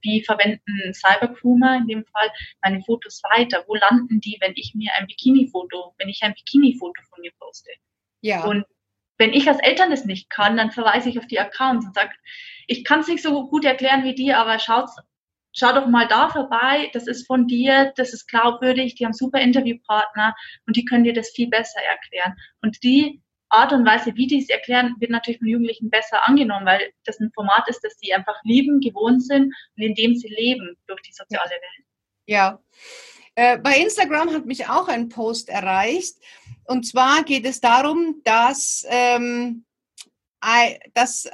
[0.02, 2.30] wie verwenden Cybergroomer in dem Fall
[2.62, 3.64] meine Fotos weiter?
[3.68, 7.72] Wo landen die, wenn ich mir ein Bikini-Foto, wenn ich ein Bikini-Foto von mir poste?
[8.22, 8.44] Ja.
[8.44, 8.66] Und
[9.18, 12.12] wenn ich als Eltern das nicht kann, dann verweise ich auf die Accounts und sage,
[12.68, 14.98] ich kann es nicht so gut erklären wie die, aber schaut's
[15.54, 19.40] schau doch mal da vorbei, das ist von dir, das ist glaubwürdig, die haben super
[19.40, 20.36] Interviewpartner
[20.66, 22.36] und die können dir das viel besser erklären.
[22.62, 26.66] Und die Art und Weise, wie die es erklären, wird natürlich von Jugendlichen besser angenommen,
[26.66, 30.28] weil das ein Format ist, das sie einfach lieben, gewohnt sind und in dem sie
[30.28, 31.88] leben durch die soziale Welt.
[32.26, 32.60] Ja.
[33.36, 36.16] Äh, bei Instagram hat mich auch ein Post erreicht.
[36.66, 39.66] Und zwar geht es darum, dass ähm,
[40.94, 41.30] das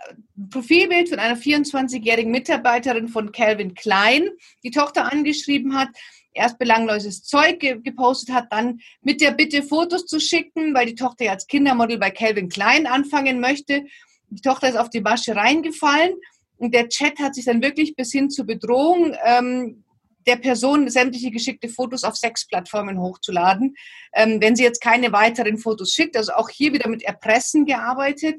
[0.49, 4.29] Profilbild von einer 24-jährigen Mitarbeiterin von Calvin Klein
[4.63, 5.89] die Tochter angeschrieben hat,
[6.33, 11.25] erst belangloses Zeug gepostet hat, dann mit der Bitte Fotos zu schicken, weil die Tochter
[11.25, 13.85] ja als Kindermodel bei Calvin Klein anfangen möchte.
[14.29, 16.13] Die Tochter ist auf die Masche reingefallen
[16.57, 19.83] und der Chat hat sich dann wirklich bis hin zur Bedrohung ähm,
[20.27, 23.75] der Person sämtliche geschickte Fotos auf Sexplattformen hochzuladen.
[24.13, 28.35] Ähm, wenn sie jetzt keine weiteren Fotos schickt, also auch hier wieder mit Erpressen gearbeitet.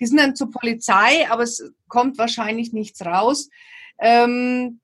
[0.00, 3.48] Die sind dann zur Polizei, aber es kommt wahrscheinlich nichts raus.
[3.98, 4.80] Ähm,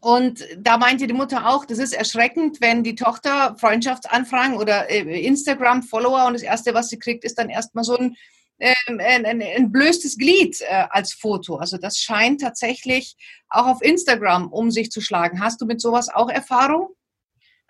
[0.00, 5.24] und da meinte die Mutter auch, das ist erschreckend, wenn die Tochter Freundschaftsanfragen oder äh,
[5.24, 8.16] Instagram-Follower und das Erste, was sie kriegt, ist dann erstmal so ein,
[8.58, 11.54] äh, ein, blöstes Glied äh, als Foto.
[11.54, 13.16] Also das scheint tatsächlich
[13.48, 15.40] auch auf Instagram um sich zu schlagen.
[15.40, 16.88] Hast du mit sowas auch Erfahrung?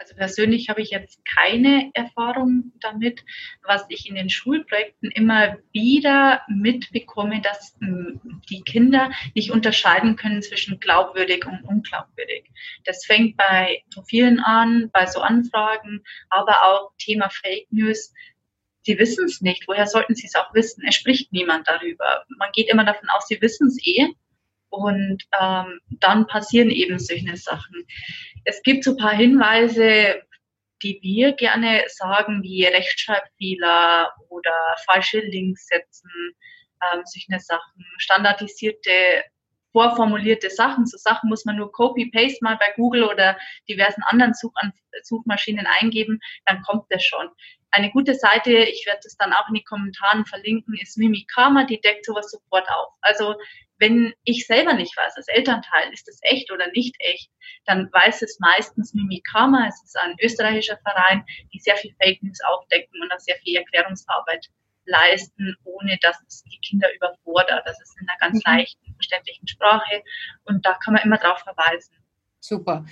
[0.02, 3.24] Also persönlich habe ich jetzt keine Erfahrung damit.
[3.62, 10.42] Was ich in den Schulprojekten immer wieder mitbekomme, dass hm, die Kinder nicht unterscheiden können
[10.42, 12.50] zwischen glaubwürdig und unglaubwürdig.
[12.84, 18.12] Das fängt bei Profilen an, bei so Anfragen, aber auch Thema Fake News.
[18.82, 19.68] Sie wissen es nicht.
[19.68, 20.82] Woher sollten Sie es auch wissen?
[20.84, 22.24] Es spricht niemand darüber.
[22.38, 24.08] Man geht immer davon aus, Sie wissen es eh.
[24.72, 27.86] Und ähm, dann passieren eben solche Sachen.
[28.44, 30.22] Es gibt so ein paar Hinweise,
[30.82, 34.54] die wir gerne sagen, wie Rechtschreibfehler oder
[34.86, 36.10] falsche Links setzen,
[36.82, 38.90] ähm, solche Sachen, standardisierte
[39.72, 40.86] vorformulierte Sachen.
[40.86, 43.36] So Sachen muss man nur Copy-Paste mal bei Google oder
[43.68, 44.54] diversen anderen Such
[45.02, 47.28] Suchmaschinen eingeben, dann kommt das schon.
[47.70, 51.80] Eine gute Seite, ich werde das dann auch in die Kommentaren verlinken, ist Mimikama, die
[51.80, 52.92] deckt sowas sofort auf.
[53.00, 53.34] Also
[53.82, 57.28] wenn ich selber nicht weiß, als Elternteil, ist das echt oder nicht echt,
[57.66, 59.66] dann weiß es meistens Mimikama.
[59.66, 63.56] Es ist ein österreichischer Verein, die sehr viel Fake News aufdecken und auch sehr viel
[63.56, 64.46] Erklärungsarbeit
[64.84, 67.66] leisten, ohne dass es die Kinder überfordert.
[67.66, 68.52] Das ist in einer ganz mhm.
[68.52, 70.04] leichten, verständlichen Sprache
[70.44, 71.96] und da kann man immer drauf verweisen.
[72.38, 72.84] Super.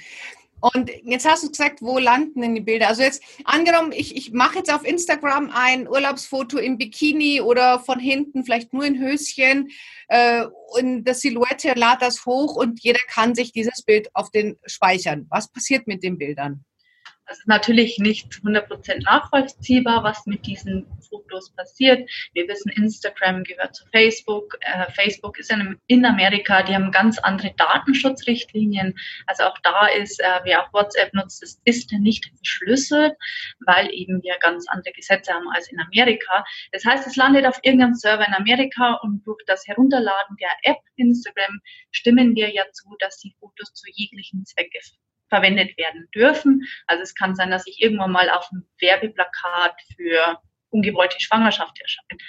[0.61, 2.88] Und jetzt hast du gesagt, wo landen denn die Bilder?
[2.88, 7.99] Also jetzt angenommen, ich, ich mache jetzt auf Instagram ein Urlaubsfoto im Bikini oder von
[7.99, 9.70] hinten, vielleicht nur in Höschen
[10.09, 14.59] äh, und das Silhouette lad das hoch und jeder kann sich dieses Bild auf den
[14.66, 15.27] speichern.
[15.31, 16.64] Was passiert mit den Bildern?
[17.31, 22.11] Es ist natürlich nicht 100% nachvollziehbar, was mit diesen Fotos passiert.
[22.33, 24.59] Wir wissen, Instagram gehört zu Facebook.
[24.62, 25.53] Äh, Facebook ist
[25.87, 28.99] in, Amerika, die haben ganz andere Datenschutzrichtlinien.
[29.29, 33.14] Also auch da ist, äh, wer auch WhatsApp nutzt, ist, ist nicht verschlüsselt,
[33.64, 36.45] weil eben wir ganz andere Gesetze haben als in Amerika.
[36.73, 40.79] Das heißt, es landet auf irgendeinem Server in Amerika und durch das Herunterladen der App
[40.97, 41.61] Instagram
[41.93, 44.81] stimmen wir ja zu, dass die Fotos zu jeglichen Zwecke
[45.31, 46.66] verwendet werden dürfen.
[46.87, 50.38] Also es kann sein, dass ich irgendwann mal auf einem Werbeplakat für
[50.71, 52.23] ungewollte Schwangerschaft erscheint.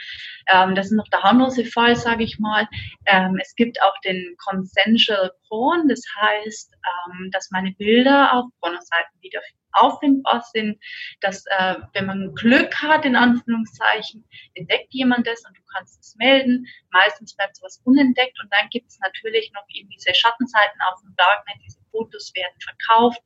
[0.47, 2.67] Ähm, das ist noch der harmlose Fall, sage ich mal.
[3.05, 9.21] Ähm, es gibt auch den Consensual Porn, das heißt, ähm, dass meine Bilder auf Pornoseiten
[9.21, 9.41] wieder
[9.73, 10.81] auffindbar sind,
[11.21, 16.15] dass äh, wenn man Glück hat, in Anführungszeichen, entdeckt jemand das und du kannst es
[16.17, 16.65] melden.
[16.91, 21.15] Meistens bleibt sowas unentdeckt und dann gibt es natürlich noch eben diese Schattenseiten auf dem
[21.15, 23.21] Darknet, diese Fotos werden verkauft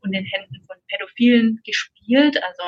[0.00, 2.42] und in Händen von Pädophilen gespielt.
[2.42, 2.62] Also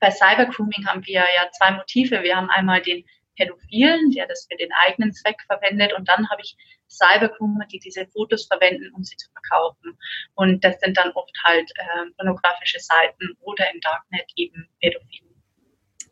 [0.00, 2.22] bei Cybergrooming haben wir ja zwei Motive.
[2.22, 3.04] Wir haben einmal den
[3.36, 5.92] Pädophilen, der das für den eigenen Zweck verwendet.
[5.92, 6.56] Und dann habe ich
[6.88, 9.96] Cybergroomer, die diese Fotos verwenden, um sie zu verkaufen.
[10.34, 15.34] Und das sind dann oft halt äh, pornografische Seiten oder im Darknet eben Pädophilen.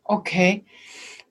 [0.03, 0.65] Okay.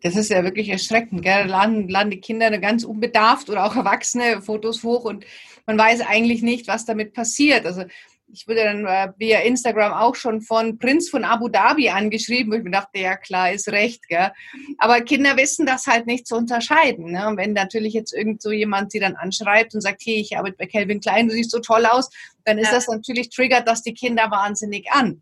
[0.02, 1.22] Das ist ja wirklich erschreckend.
[1.22, 1.46] Gell?
[1.46, 5.24] Laden, laden die Kinder ganz unbedarft oder auch Erwachsene Fotos hoch und
[5.68, 7.66] man weiß eigentlich nicht, was damit passiert.
[7.66, 7.85] Also
[8.33, 12.57] ich wurde dann äh, via Instagram auch schon von Prinz von Abu Dhabi angeschrieben, wo
[12.57, 14.31] ich mir dachte, ja klar, ist recht, gell.
[14.78, 17.12] Aber Kinder wissen das halt nicht zu unterscheiden.
[17.12, 17.28] Ne?
[17.28, 20.57] Und wenn natürlich jetzt irgend so jemand sie dann anschreibt und sagt, hey, ich arbeite
[20.57, 22.09] bei Calvin Klein, du siehst so toll aus,
[22.44, 22.74] dann ist ja.
[22.74, 25.20] das natürlich triggert das die Kinder wahnsinnig an.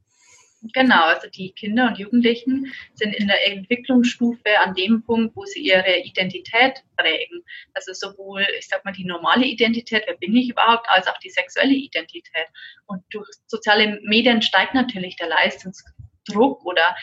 [0.73, 5.61] Genau, also die Kinder und Jugendlichen sind in der Entwicklungsstufe an dem Punkt, wo sie
[5.61, 7.43] ihre Identität prägen.
[7.75, 11.31] Also sowohl, ich sag mal, die normale Identität, wer bin ich überhaupt, als auch die
[11.31, 12.47] sexuelle Identität.
[12.87, 16.97] Und durch soziale Medien steigt natürlich der Leistungsdruck oder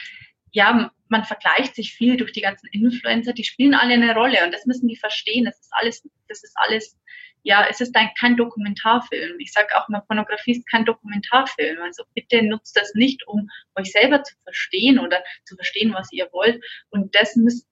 [0.51, 4.51] ja, man vergleicht sich viel durch die ganzen Influencer, die spielen alle eine Rolle und
[4.51, 5.45] das müssen die verstehen.
[5.45, 6.97] Das ist alles, das ist alles
[7.43, 9.37] ja, es ist ein, kein Dokumentarfilm.
[9.39, 11.81] Ich sage auch mal, Pornografie ist kein Dokumentarfilm.
[11.81, 16.29] Also bitte nutzt das nicht, um euch selber zu verstehen oder zu verstehen, was ihr
[16.31, 16.63] wollt.
[16.89, 17.67] Und das müsst,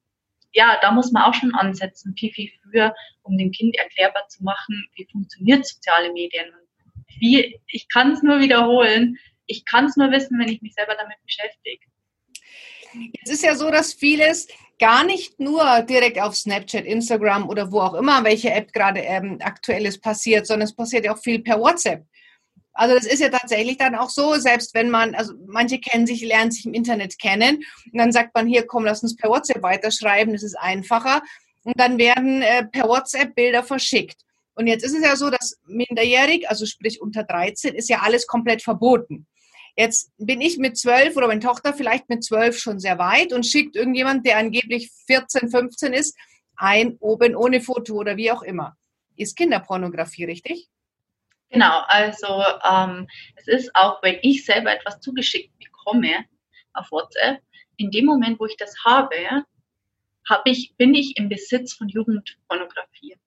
[0.54, 4.44] ja, da muss man auch schon ansetzen, viel, viel früher, um dem Kind erklärbar zu
[4.44, 6.52] machen, wie funktioniert soziale Medien.
[7.20, 9.18] Wie, ich kann es nur wiederholen.
[9.46, 11.86] Ich kann es nur wissen, wenn ich mich selber damit beschäftige.
[12.94, 14.48] Jetzt ist ja so, dass vieles
[14.82, 19.38] gar nicht nur direkt auf Snapchat, Instagram oder wo auch immer, welche App gerade ähm,
[19.40, 22.04] aktuell ist, passiert, sondern es passiert ja auch viel per WhatsApp.
[22.74, 26.22] Also das ist ja tatsächlich dann auch so, selbst wenn man, also manche kennen sich,
[26.22, 27.58] lernen sich im Internet kennen
[27.92, 31.22] und dann sagt man hier, komm, lass uns per WhatsApp weiterschreiben, das ist einfacher
[31.64, 34.18] und dann werden äh, per WhatsApp Bilder verschickt.
[34.56, 38.26] Und jetzt ist es ja so, dass minderjährig, also sprich unter 13, ist ja alles
[38.26, 39.28] komplett verboten.
[39.76, 43.46] Jetzt bin ich mit zwölf oder meine Tochter vielleicht mit zwölf schon sehr weit und
[43.46, 46.18] schickt irgendjemand, der angeblich 14, 15 ist,
[46.56, 48.76] ein oben ohne Foto oder wie auch immer.
[49.16, 50.70] Ist Kinderpornografie richtig?
[51.50, 56.26] Genau, also ähm, es ist auch, wenn ich selber etwas zugeschickt bekomme
[56.74, 57.42] auf WhatsApp,
[57.78, 59.16] in dem Moment, wo ich das habe,
[60.30, 63.18] hab ich, bin ich im Besitz von Jugendpornografie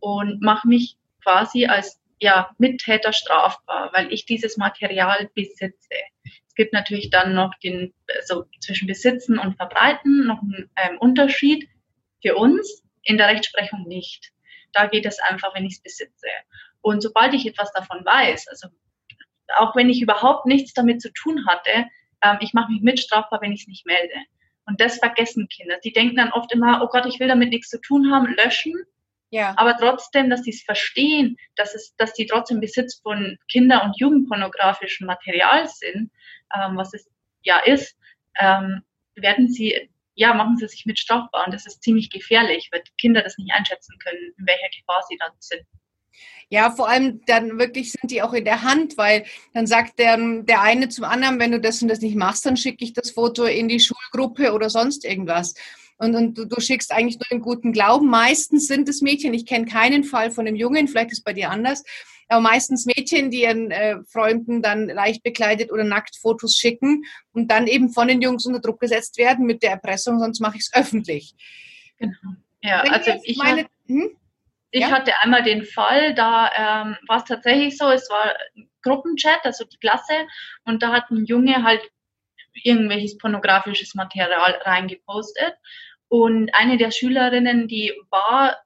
[0.00, 5.88] und mache mich quasi als ja, Mittäter strafbar, weil ich dieses Material besitze.
[6.46, 11.68] Es gibt natürlich dann noch den, also zwischen Besitzen und Verbreiten noch einen ähm, Unterschied.
[12.24, 14.30] Für uns in der Rechtsprechung nicht.
[14.72, 16.28] Da geht es einfach, wenn ich es besitze.
[16.80, 18.68] Und sobald ich etwas davon weiß, also
[19.56, 21.86] auch wenn ich überhaupt nichts damit zu tun hatte,
[22.22, 24.14] ähm, ich mache mich mitstrafbar, wenn ich es nicht melde.
[24.66, 25.78] Und das vergessen Kinder.
[25.82, 28.74] Die denken dann oft immer, oh Gott, ich will damit nichts zu tun haben, löschen.
[29.32, 29.54] Ja.
[29.56, 33.98] Aber trotzdem, dass sie es verstehen, dass es, dass die trotzdem Besitz von Kinder- und
[33.98, 36.10] Jugendpornografischem Material sind,
[36.54, 37.10] ähm, was es
[37.42, 37.96] ja ist,
[38.38, 38.82] ähm,
[39.14, 41.46] werden sie, ja, machen sie sich mit strafbar.
[41.46, 45.16] Und das ist ziemlich gefährlich, weil Kinder das nicht einschätzen können, in welcher Gefahr sie
[45.16, 45.62] dann sind.
[46.50, 50.18] Ja, vor allem dann wirklich sind die auch in der Hand, weil dann sagt der,
[50.42, 53.12] der eine zum anderen, wenn du das und das nicht machst, dann schicke ich das
[53.12, 55.54] Foto in die Schulgruppe oder sonst irgendwas.
[56.02, 58.08] Und, und du, du, schickst eigentlich nur im guten Glauben.
[58.08, 61.32] Meistens sind es Mädchen, ich kenne keinen Fall von einem Jungen, vielleicht ist es bei
[61.32, 61.84] dir anders,
[62.26, 67.52] aber meistens Mädchen, die ihren äh, Freunden dann leicht bekleidet oder nackt Fotos schicken und
[67.52, 70.62] dann eben von den Jungs unter Druck gesetzt werden mit der Erpressung, sonst mache ich
[70.62, 71.34] es öffentlich.
[71.98, 72.34] Genau.
[72.62, 74.10] Ja, Wenn also ich meine, hm?
[74.72, 74.90] Ich ja?
[74.90, 78.34] hatte einmal den Fall, da ähm, war es tatsächlich so, es war
[78.82, 80.26] Gruppenchat, also die Klasse,
[80.64, 81.82] und da hat ein Junge halt
[82.54, 85.54] irgendwelches pornografisches Material reingepostet.
[86.12, 88.58] Und eine der Schülerinnen, die war,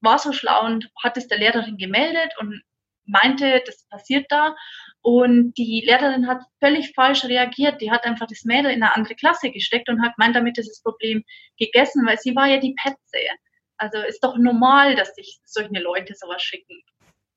[0.00, 2.62] war so schlau und hat es der Lehrerin gemeldet und
[3.04, 4.54] meinte, das passiert da.
[5.02, 7.80] Und die Lehrerin hat völlig falsch reagiert.
[7.80, 10.68] Die hat einfach das Mädel in eine andere Klasse gesteckt und hat gemeint, damit ist
[10.68, 11.24] das Problem
[11.58, 13.18] gegessen, weil sie war ja die Petze.
[13.76, 16.80] Also ist doch normal, dass sich solche Leute sowas schicken.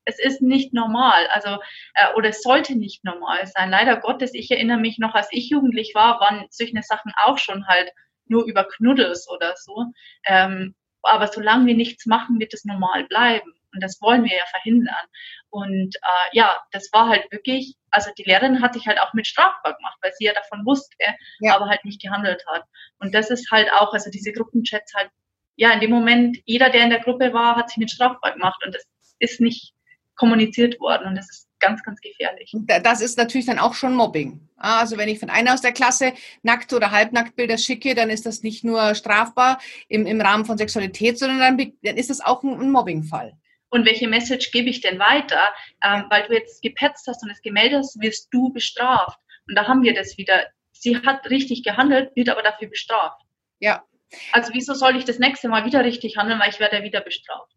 [0.05, 1.57] Es ist nicht normal, also
[1.95, 3.71] äh, oder es sollte nicht normal sein.
[3.71, 7.65] Leider Gottes, ich erinnere mich noch, als ich jugendlich war, waren solche Sachen auch schon
[7.65, 7.91] halt
[8.29, 9.85] nur über Knuddels oder so.
[10.25, 13.53] Ähm, aber solange wir nichts machen, wird es normal bleiben.
[13.73, 15.05] Und das wollen wir ja verhindern.
[15.49, 19.27] Und äh, ja, das war halt wirklich, also die Lehrerin hat sich halt auch mit
[19.27, 20.95] strafbar gemacht, weil sie ja davon wusste,
[21.39, 21.55] ja.
[21.55, 22.63] aber halt nicht gehandelt hat.
[22.99, 25.09] Und das ist halt auch, also diese Gruppenchats halt
[25.57, 28.63] ja, in dem Moment, jeder, der in der Gruppe war, hat sich mit strafbar gemacht
[28.65, 28.85] und das
[29.19, 29.73] ist nicht
[30.15, 32.53] kommuniziert worden und das ist ganz, ganz gefährlich.
[32.83, 34.47] Das ist natürlich dann auch schon Mobbing.
[34.57, 38.25] Ah, also wenn ich von einer aus der Klasse nackt oder halbnacktbilder schicke, dann ist
[38.25, 42.43] das nicht nur strafbar im, im Rahmen von Sexualität, sondern dann, dann ist das auch
[42.43, 43.33] ein, ein Mobbingfall.
[43.69, 45.53] Und welche Message gebe ich denn weiter?
[45.83, 49.19] Ähm, weil du jetzt gepetzt hast und es gemeldet hast, wirst du bestraft.
[49.47, 50.45] Und da haben wir das wieder.
[50.71, 53.21] Sie hat richtig gehandelt, wird aber dafür bestraft.
[53.59, 53.83] Ja,
[54.31, 57.51] also wieso soll ich das nächste Mal wieder richtig handeln, weil ich werde wieder bestraft.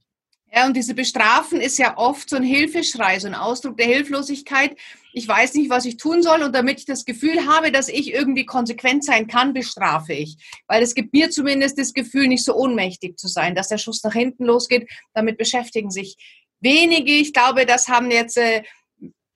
[0.53, 4.77] Ja, und diese Bestrafen ist ja oft so ein Hilfeschrei, so ein Ausdruck der Hilflosigkeit.
[5.13, 8.13] Ich weiß nicht, was ich tun soll und damit ich das Gefühl habe, dass ich
[8.13, 10.37] irgendwie konsequent sein kann, bestrafe ich.
[10.67, 14.03] Weil es gibt mir zumindest das Gefühl, nicht so ohnmächtig zu sein, dass der Schuss
[14.03, 14.91] nach hinten losgeht.
[15.15, 16.17] Damit beschäftigen sich
[16.59, 17.13] wenige.
[17.13, 18.65] Ich glaube, das haben jetzt äh,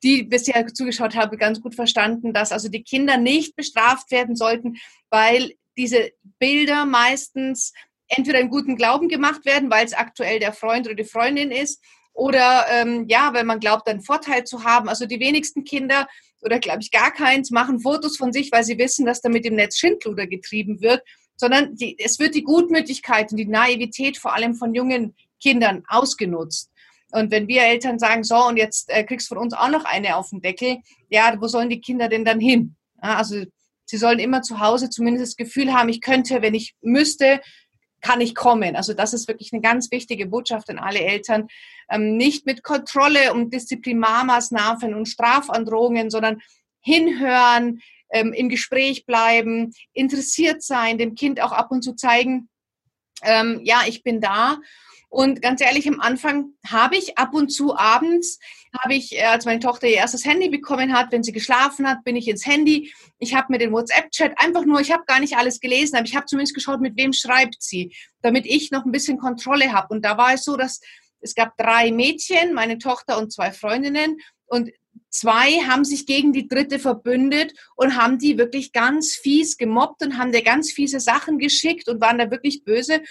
[0.02, 4.76] die bisher zugeschaut haben, ganz gut verstanden, dass also die Kinder nicht bestraft werden sollten,
[5.10, 7.72] weil diese Bilder meistens
[8.08, 11.82] entweder in guten Glauben gemacht werden, weil es aktuell der Freund oder die Freundin ist,
[12.14, 14.88] oder ähm, ja, weil man glaubt, einen Vorteil zu haben.
[14.88, 16.06] Also die wenigsten Kinder
[16.42, 19.56] oder glaube ich gar keins machen Fotos von sich, weil sie wissen, dass damit im
[19.56, 21.02] Netz Schindluder getrieben wird,
[21.36, 26.70] sondern die, es wird die Gutmütigkeit und die Naivität vor allem von jungen Kindern ausgenutzt.
[27.10, 29.84] Und wenn wir Eltern sagen, so, und jetzt äh, kriegst du von uns auch noch
[29.84, 32.76] eine auf den Deckel, ja, wo sollen die Kinder denn dann hin?
[33.02, 33.44] Ja, also
[33.86, 37.40] Sie sollen immer zu Hause zumindest das Gefühl haben, ich könnte, wenn ich müsste,
[38.04, 38.76] kann ich kommen.
[38.76, 41.48] Also das ist wirklich eine ganz wichtige Botschaft an alle Eltern.
[41.90, 46.42] Ähm, nicht mit Kontrolle und Disziplinarmaßnahmen und Strafandrohungen, sondern
[46.80, 52.50] hinhören, ähm, im Gespräch bleiben, interessiert sein, dem Kind auch ab und zu zeigen,
[53.22, 54.58] ähm, ja, ich bin da
[55.14, 58.40] und ganz ehrlich, am Anfang habe ich ab und zu abends,
[58.82, 62.04] habe ich, äh, als meine Tochter ihr erstes Handy bekommen hat, wenn sie geschlafen hat,
[62.04, 62.92] bin ich ins Handy.
[63.18, 66.16] Ich habe mir den WhatsApp-Chat einfach nur, ich habe gar nicht alles gelesen, aber ich
[66.16, 69.88] habe zumindest geschaut, mit wem schreibt sie, damit ich noch ein bisschen Kontrolle habe.
[69.94, 70.80] Und da war es so, dass
[71.20, 74.18] es gab drei Mädchen, meine Tochter und zwei Freundinnen.
[74.46, 74.70] Und
[75.08, 80.18] zwei haben sich gegen die dritte verbündet und haben die wirklich ganz fies gemobbt und
[80.18, 83.02] haben der ganz fiese Sachen geschickt und waren da wirklich böse.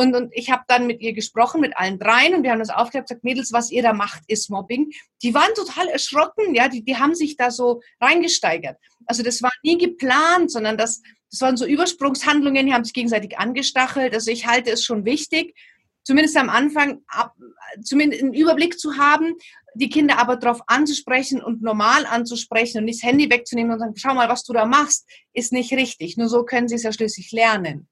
[0.00, 2.70] Und, und ich habe dann mit ihr gesprochen, mit allen dreien, und wir haben das
[2.70, 4.92] aufgeklärt, gesagt, Mädels, was ihr da macht, ist Mobbing.
[5.24, 8.76] Die waren total erschrocken, ja, die, die haben sich da so reingesteigert.
[9.06, 13.38] Also das war nie geplant, sondern das, das waren so Übersprungshandlungen, die haben sich gegenseitig
[13.38, 14.14] angestachelt.
[14.14, 15.56] Also ich halte es schon wichtig,
[16.04, 17.34] zumindest am Anfang ab,
[17.82, 19.34] zumindest einen Überblick zu haben,
[19.74, 23.94] die Kinder aber darauf anzusprechen und normal anzusprechen und nicht das Handy wegzunehmen und sagen,
[23.96, 26.16] schau mal, was du da machst, ist nicht richtig.
[26.16, 27.88] Nur so können sie es ja schließlich lernen.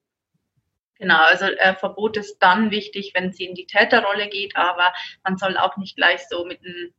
[0.98, 4.92] Genau, also äh, Verbot ist dann wichtig, wenn sie in die Täterrolle geht, aber
[5.24, 6.94] man soll auch nicht gleich so mit einem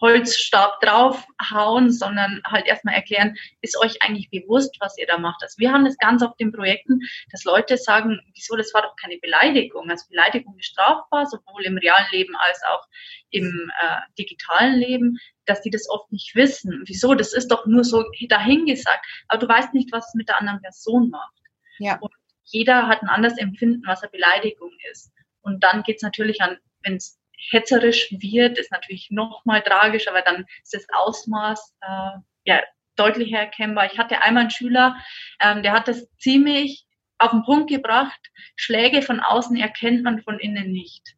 [0.00, 5.42] Holzstab draufhauen, sondern halt erstmal erklären, ist euch eigentlich bewusst, was ihr da macht.
[5.42, 8.94] Also wir haben das ganz auf den Projekten, dass Leute sagen, wieso, das war doch
[8.96, 9.90] keine Beleidigung.
[9.90, 12.86] Also Beleidigung ist strafbar, sowohl im realen Leben als auch
[13.30, 16.82] im äh, digitalen Leben, dass die das oft nicht wissen.
[16.86, 20.40] Wieso, das ist doch nur so dahingesagt, aber du weißt nicht, was es mit der
[20.40, 21.34] anderen Person macht.
[21.78, 21.98] Ja.
[22.00, 22.12] Und
[22.46, 25.12] jeder hat ein anderes Empfinden, was eine Beleidigung ist.
[25.42, 27.18] Und dann geht es natürlich an, wenn es
[27.50, 32.62] hetzerisch wird, ist natürlich noch mal tragisch, aber dann ist das Ausmaß äh, ja
[32.96, 33.86] deutlich erkennbar.
[33.92, 34.96] Ich hatte einmal einen Schüler,
[35.40, 36.86] ähm, der hat das ziemlich
[37.18, 38.20] auf den Punkt gebracht.
[38.56, 41.16] Schläge von außen erkennt man von innen nicht.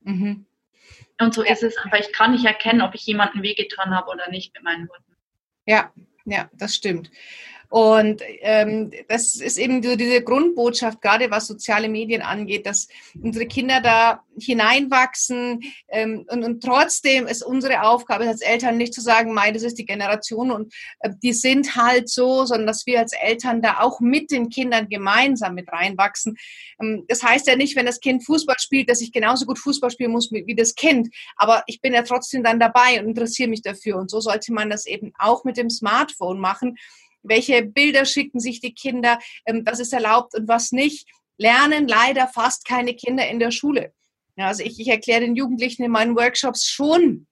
[0.00, 0.46] Mhm.
[1.20, 1.52] Und so ja.
[1.52, 4.62] ist es einfach, ich kann nicht erkennen, ob ich jemanden wehgetan habe oder nicht mit
[4.62, 5.16] meinen Worten.
[5.66, 5.92] Ja,
[6.24, 7.10] ja, das stimmt.
[7.76, 12.88] Und ähm, das ist eben so diese Grundbotschaft, gerade was soziale Medien angeht, dass
[13.22, 19.02] unsere Kinder da hineinwachsen ähm, und, und trotzdem ist unsere Aufgabe als Eltern nicht zu
[19.02, 22.98] sagen, mei, das ist die Generation und äh, die sind halt so, sondern dass wir
[22.98, 26.38] als Eltern da auch mit den Kindern gemeinsam mit reinwachsen.
[26.80, 29.90] Ähm, das heißt ja nicht, wenn das Kind Fußball spielt, dass ich genauso gut Fußball
[29.90, 33.60] spielen muss wie, das Kind, aber ich bin ja trotzdem dann dabei und interessiere mich
[33.60, 33.98] dafür.
[33.98, 36.78] Und so sollte man das eben auch mit dem Smartphone machen
[37.28, 41.08] welche Bilder schicken sich die Kinder, ähm, was ist erlaubt und was nicht.
[41.38, 43.92] Lernen leider fast keine Kinder in der Schule.
[44.36, 47.26] Also ich, ich erkläre den Jugendlichen in meinen Workshops schon,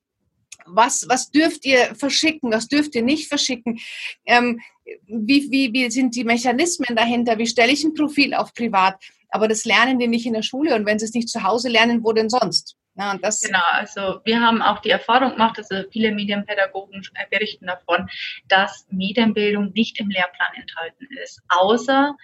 [0.67, 3.79] was, was dürft ihr verschicken, was dürft ihr nicht verschicken,
[4.27, 4.61] ähm,
[5.07, 9.03] wie, wie, wie sind die Mechanismen dahinter, wie stelle ich ein Profil auf privat.
[9.29, 11.69] Aber das lernen die nicht in der Schule und wenn sie es nicht zu Hause
[11.69, 12.77] lernen, wo denn sonst?
[12.97, 18.09] Ja, genau, also wir haben auch die Erfahrung gemacht, also viele Medienpädagogen berichten davon,
[18.49, 22.15] dass Medienbildung nicht im Lehrplan enthalten ist, außer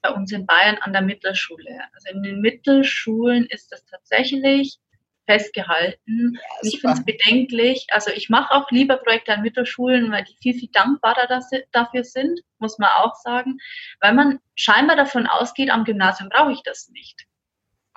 [0.00, 1.80] bei uns in Bayern an der Mittelschule.
[1.92, 4.78] Also in den Mittelschulen ist das tatsächlich
[5.26, 6.34] festgehalten.
[6.34, 7.86] Ja, ich finde es bedenklich.
[7.90, 11.26] Also ich mache auch lieber Projekte an Mittelschulen, weil die viel, viel dankbarer
[11.72, 13.58] dafür sind, muss man auch sagen,
[14.00, 17.26] weil man scheinbar davon ausgeht, am Gymnasium brauche ich das nicht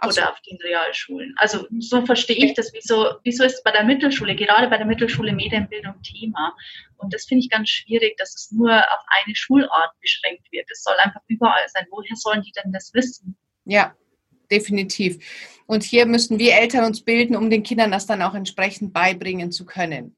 [0.04, 0.22] oder so.
[0.22, 1.34] auf den Realschulen.
[1.38, 2.72] Also so verstehe ich das.
[2.74, 6.56] Wieso, wieso ist bei der Mittelschule, gerade bei der Mittelschule Medienbildung Thema?
[6.98, 10.70] Und das finde ich ganz schwierig, dass es nur auf eine Schulart beschränkt wird.
[10.72, 11.86] Es soll einfach überall sein.
[11.90, 13.38] Woher sollen die denn das wissen?
[13.66, 13.96] Ja,
[14.52, 15.18] definitiv.
[15.66, 19.52] Und hier müssen wir Eltern uns bilden, um den Kindern das dann auch entsprechend beibringen
[19.52, 20.16] zu können.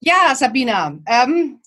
[0.00, 1.60] Ja, Sabina, ähm,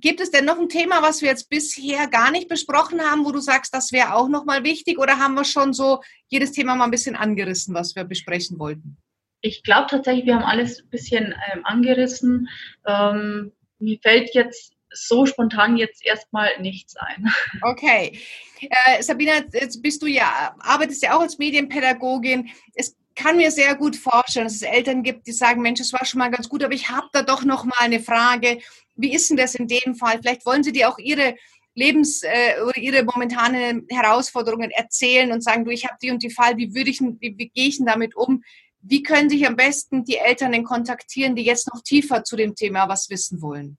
[0.00, 3.32] Gibt es denn noch ein Thema, was wir jetzt bisher gar nicht besprochen haben, wo
[3.32, 4.98] du sagst, das wäre auch nochmal wichtig?
[4.98, 8.96] Oder haben wir schon so jedes Thema mal ein bisschen angerissen, was wir besprechen wollten?
[9.40, 12.48] Ich glaube tatsächlich, wir haben alles ein bisschen ähm, angerissen.
[12.86, 17.30] Ähm, mir fällt jetzt so spontan jetzt erstmal nichts ein.
[17.62, 18.18] Okay.
[18.60, 22.48] Äh, Sabina, jetzt bist du ja, arbeitest ja auch als Medienpädagogin.
[22.74, 26.04] Es kann mir sehr gut vorstellen, dass es Eltern gibt, die sagen, Mensch, es war
[26.04, 28.60] schon mal ganz gut, aber ich habe da doch noch mal eine Frage.
[28.94, 30.18] Wie ist denn das in dem Fall?
[30.20, 31.34] Vielleicht wollen Sie dir auch Ihre
[31.74, 36.30] Lebens- äh, oder Ihre momentanen Herausforderungen erzählen und sagen, du, ich habe die und die
[36.30, 38.44] Fall, wie würde ich, wie, wie gehe ich denn damit um?
[38.80, 42.54] Wie können sich am besten die Eltern denn kontaktieren, die jetzt noch tiefer zu dem
[42.54, 43.78] Thema was wissen wollen?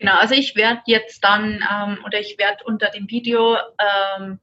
[0.00, 4.40] Genau, also ich werde jetzt dann ähm, oder ich werde unter dem Video ähm,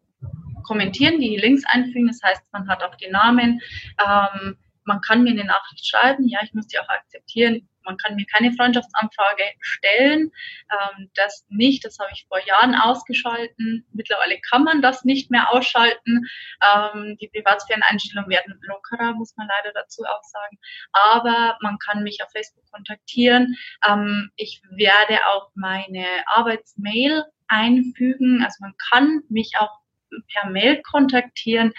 [0.63, 2.07] kommentieren, die Links einfügen.
[2.07, 3.59] Das heißt, man hat auch den Namen.
[3.99, 6.27] Ähm, man kann mir eine Nachricht schreiben.
[6.27, 7.67] Ja, ich muss die auch akzeptieren.
[7.85, 10.31] Man kann mir keine Freundschaftsanfrage stellen.
[10.71, 13.85] Ähm, das nicht, das habe ich vor Jahren ausgeschalten.
[13.93, 16.27] Mittlerweile kann man das nicht mehr ausschalten.
[16.61, 20.57] Ähm, die Privatsphären-Einstellungen werden lockerer, muss man leider dazu auch sagen.
[20.91, 23.55] Aber man kann mich auf Facebook kontaktieren.
[23.87, 28.43] Ähm, ich werde auch meine Arbeitsmail einfügen.
[28.43, 29.78] Also man kann mich auch
[30.33, 31.73] per Mail kontaktieren.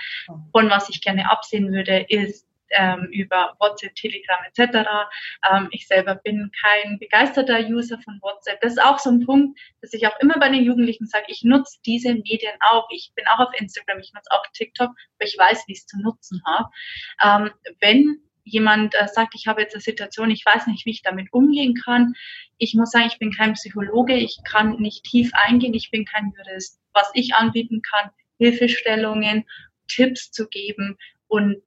[0.52, 4.88] Und was ich gerne absehen würde, ist ähm, über WhatsApp, Telegram etc.
[5.50, 8.60] Ähm, ich selber bin kein begeisterter User von WhatsApp.
[8.60, 11.42] Das ist auch so ein Punkt, dass ich auch immer bei den Jugendlichen sage, ich
[11.42, 12.88] nutze diese Medien auch.
[12.90, 15.86] Ich bin auch auf Instagram, ich nutze auch TikTok, aber ich weiß, wie ich es
[15.86, 16.70] zu nutzen habe.
[17.24, 17.50] Ähm,
[17.80, 18.22] wenn
[18.52, 21.74] jemand äh, sagt, ich habe jetzt eine Situation, ich weiß nicht, wie ich damit umgehen
[21.74, 22.14] kann.
[22.58, 26.32] Ich muss sagen, ich bin kein Psychologe, ich kann nicht tief eingehen, ich bin kein
[26.36, 26.80] Jurist.
[26.92, 29.44] Was ich anbieten kann, Hilfestellungen,
[29.88, 30.96] Tipps zu geben
[31.28, 31.62] und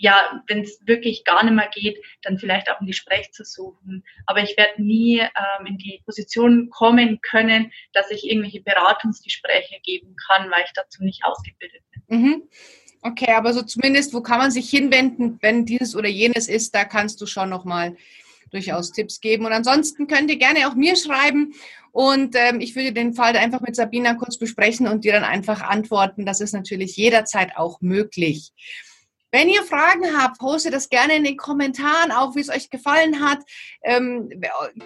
[0.00, 4.04] ja, wenn es wirklich gar nicht mehr geht, dann vielleicht auch ein Gespräch zu suchen.
[4.26, 10.14] Aber ich werde nie ähm, in die Position kommen können, dass ich irgendwelche Beratungsgespräche geben
[10.28, 12.20] kann, weil ich dazu nicht ausgebildet bin.
[12.20, 12.48] Mhm.
[13.02, 16.84] Okay, aber so zumindest, wo kann man sich hinwenden, wenn dieses oder jenes ist, da
[16.84, 17.96] kannst du schon nochmal
[18.50, 19.46] durchaus Tipps geben.
[19.46, 21.54] Und ansonsten könnt ihr gerne auch mir schreiben
[21.92, 25.62] und ähm, ich würde den Fall einfach mit Sabina kurz besprechen und dir dann einfach
[25.62, 26.26] antworten.
[26.26, 28.52] Das ist natürlich jederzeit auch möglich.
[29.30, 33.22] Wenn ihr Fragen habt, postet das gerne in den Kommentaren, auch wie es euch gefallen
[33.22, 33.40] hat.
[33.82, 34.30] Ähm,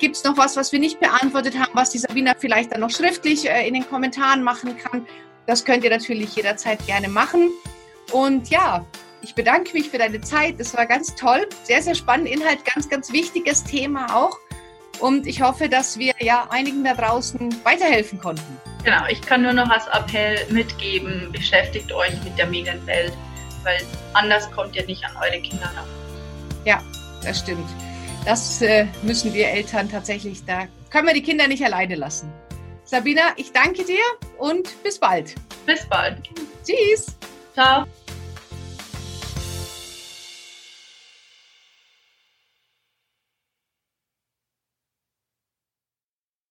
[0.00, 2.90] Gibt es noch was, was wir nicht beantwortet haben, was die Sabina vielleicht dann noch
[2.90, 5.06] schriftlich äh, in den Kommentaren machen kann?
[5.46, 7.50] Das könnt ihr natürlich jederzeit gerne machen.
[8.11, 8.84] Und ja,
[9.20, 10.59] ich bedanke mich für deine Zeit.
[10.59, 11.46] Das war ganz toll.
[11.62, 12.28] Sehr, sehr spannend.
[12.28, 14.38] Inhalt, ganz, ganz wichtiges Thema auch.
[14.98, 18.61] Und ich hoffe, dass wir ja einigen da draußen weiterhelfen konnten.
[18.84, 23.12] Genau, ich kann nur noch als Appell mitgeben, beschäftigt euch mit der Medienwelt
[23.64, 23.80] weil
[24.12, 25.86] anders kommt ihr nicht an eure Kinder ran.
[26.64, 26.82] Ja,
[27.22, 27.68] das stimmt.
[28.24, 32.32] Das äh, müssen wir Eltern tatsächlich, da können wir die Kinder nicht alleine lassen.
[32.84, 34.03] Sabina, ich danke dir
[34.38, 35.34] und bis bald.
[35.66, 36.18] Bis bald.
[36.64, 37.16] Tschüss.
[37.55, 38.01] Tchau!